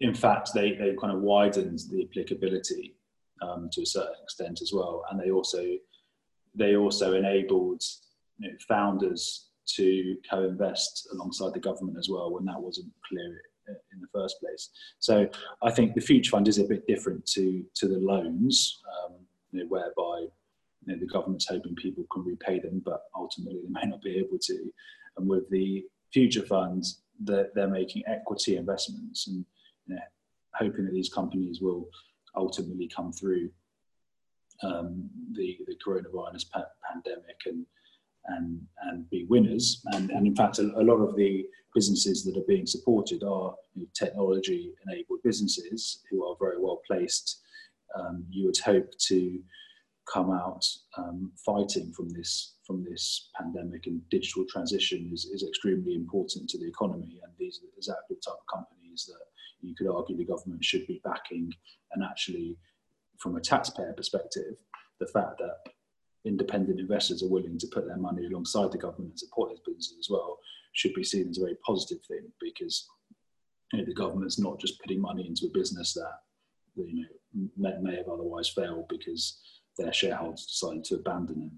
in 0.00 0.14
fact, 0.14 0.50
they, 0.54 0.72
they 0.72 0.94
kind 1.00 1.12
of 1.12 1.20
widened 1.20 1.80
the 1.90 2.04
applicability 2.04 2.96
um, 3.42 3.68
to 3.72 3.82
a 3.82 3.86
certain 3.86 4.14
extent 4.22 4.60
as 4.62 4.72
well, 4.72 5.04
and 5.10 5.20
they 5.20 5.30
also 5.30 5.62
they 6.56 6.76
also 6.76 7.14
enabled 7.14 7.82
you 8.38 8.48
know, 8.48 8.56
founders 8.68 9.48
to 9.66 10.16
co-invest 10.30 11.08
alongside 11.12 11.52
the 11.52 11.58
government 11.58 11.98
as 11.98 12.08
well 12.08 12.32
when 12.32 12.44
that 12.44 12.60
wasn't 12.60 12.86
clear 13.08 13.40
in 13.68 14.00
the 14.00 14.06
first 14.12 14.36
place. 14.40 14.70
So 14.98 15.28
I 15.62 15.70
think 15.70 15.94
the 15.94 16.00
future 16.00 16.30
fund 16.30 16.48
is 16.48 16.58
a 16.58 16.64
bit 16.64 16.86
different 16.86 17.26
to 17.26 17.64
to 17.74 17.88
the 17.88 17.98
loans, 17.98 18.80
um, 19.04 19.14
you 19.52 19.60
know, 19.60 19.66
whereby 19.68 20.26
you 20.86 20.92
know, 20.92 20.98
the 20.98 21.06
government's 21.06 21.48
hoping 21.48 21.74
people 21.76 22.04
can 22.12 22.24
repay 22.24 22.60
them, 22.60 22.82
but 22.84 23.04
ultimately 23.16 23.60
they 23.62 23.70
may 23.70 23.88
not 23.88 24.02
be 24.02 24.16
able 24.18 24.38
to. 24.38 24.72
And 25.16 25.28
with 25.28 25.48
the 25.50 25.84
future 26.12 26.44
funds, 26.44 27.02
they're, 27.20 27.48
they're 27.54 27.68
making 27.68 28.02
equity 28.06 28.56
investments 28.56 29.28
and 29.28 29.44
you 29.86 29.94
know, 29.94 30.00
hoping 30.54 30.84
that 30.84 30.92
these 30.92 31.12
companies 31.12 31.60
will 31.60 31.88
ultimately 32.36 32.88
come 32.88 33.12
through 33.12 33.50
um, 34.62 35.08
the, 35.32 35.58
the 35.66 35.76
coronavirus 35.84 36.50
pa- 36.50 36.64
pandemic 36.90 37.40
and, 37.46 37.66
and, 38.26 38.60
and 38.84 39.10
be 39.10 39.26
winners. 39.28 39.82
And, 39.92 40.10
and 40.10 40.26
in 40.26 40.34
fact, 40.34 40.58
a, 40.58 40.62
a 40.76 40.82
lot 40.82 40.96
of 40.96 41.16
the 41.16 41.46
businesses 41.74 42.24
that 42.24 42.36
are 42.36 42.46
being 42.46 42.66
supported 42.66 43.22
are 43.22 43.54
you 43.74 43.82
know, 43.82 43.88
technology 43.94 44.72
enabled 44.86 45.20
businesses 45.22 46.02
who 46.10 46.24
are 46.26 46.36
very 46.40 46.58
well 46.58 46.80
placed. 46.86 47.40
Um, 47.98 48.24
you 48.30 48.46
would 48.46 48.58
hope 48.58 48.90
to 49.08 49.40
come 50.12 50.30
out 50.30 50.64
um, 50.98 51.32
fighting 51.44 51.92
from 51.92 52.08
this 52.10 52.56
from 52.66 52.84
this 52.84 53.28
pandemic 53.38 53.86
and 53.86 54.06
digital 54.08 54.44
transition 54.48 55.10
is, 55.12 55.26
is 55.26 55.44
extremely 55.46 55.94
important 55.94 56.48
to 56.48 56.58
the 56.58 56.66
economy. 56.66 57.20
And 57.22 57.32
these 57.38 57.60
are 57.62 57.68
exactly 57.76 58.16
the 58.16 58.22
type 58.24 58.38
of 58.40 58.54
companies 58.54 59.04
that 59.06 59.66
you 59.66 59.74
could 59.74 59.88
argue 59.88 60.16
the 60.16 60.24
government 60.24 60.64
should 60.64 60.86
be 60.86 61.00
backing. 61.04 61.52
And 61.92 62.02
actually 62.02 62.56
from 63.18 63.36
a 63.36 63.40
taxpayer 63.40 63.92
perspective 63.92 64.56
the 65.00 65.06
fact 65.06 65.38
that 65.38 65.72
independent 66.24 66.80
investors 66.80 67.22
are 67.22 67.28
willing 67.28 67.58
to 67.58 67.66
put 67.68 67.86
their 67.86 67.96
money 67.96 68.26
alongside 68.26 68.72
the 68.72 68.78
government 68.78 69.10
and 69.10 69.18
support 69.18 69.50
these 69.50 69.60
businesses 69.66 69.98
as 69.98 70.08
well 70.10 70.38
should 70.72 70.94
be 70.94 71.04
seen 71.04 71.28
as 71.28 71.38
a 71.38 71.42
very 71.42 71.56
positive 71.66 72.02
thing 72.06 72.30
because 72.40 72.88
you 73.72 73.80
know, 73.80 73.84
the 73.84 73.94
government's 73.94 74.38
not 74.38 74.58
just 74.58 74.80
putting 74.80 75.00
money 75.00 75.26
into 75.26 75.46
a 75.46 75.58
business 75.58 75.92
that 75.94 76.20
you 76.76 77.02
know 77.02 77.48
may, 77.56 77.76
may 77.80 77.96
have 77.96 78.08
otherwise 78.08 78.48
failed 78.48 78.86
because 78.88 79.38
their 79.76 79.92
shareholders 79.92 80.46
decided 80.46 80.84
to 80.84 80.96
abandon 80.96 81.42
it. 81.42 81.52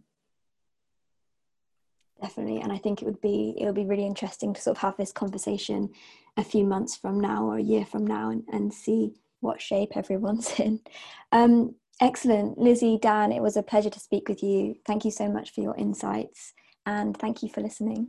Definitely, 2.21 2.61
and 2.63 2.73
I 2.73 2.79
think 2.79 3.03
it 3.03 3.05
would 3.05 3.21
be 3.21 3.55
it 3.59 3.67
would 3.67 3.75
be 3.75 3.85
really 3.85 4.07
interesting 4.07 4.55
to 4.55 4.61
sort 4.61 4.77
of 4.77 4.81
have 4.81 4.97
this 4.97 5.13
conversation 5.13 5.91
a 6.39 6.45
few 6.45 6.65
months 6.65 6.97
from 6.97 7.21
now 7.21 7.45
or 7.45 7.59
a 7.59 7.63
year 7.63 7.85
from 7.85 8.07
now 8.07 8.31
and, 8.31 8.43
and 8.51 8.73
see 8.73 9.13
what 9.41 9.61
shape 9.61 9.93
everyone's 9.97 10.53
in. 10.61 10.81
Um, 11.33 11.75
excellent, 12.01 12.59
Lizzie, 12.59 12.99
Dan, 13.01 13.33
it 13.33 13.43
was 13.43 13.57
a 13.57 13.63
pleasure 13.63 13.91
to 13.91 14.01
speak 14.01 14.29
with 14.29 14.43
you. 14.43 14.77
Thank 14.87 15.05
you 15.05 15.11
so 15.11 15.29
much 15.29 15.53
for 15.53 15.61
your 15.61 15.77
insights, 15.77 16.55
and 16.87 17.17
thank 17.17 17.43
you 17.43 17.51
for 17.51 17.61
listening. 17.61 18.09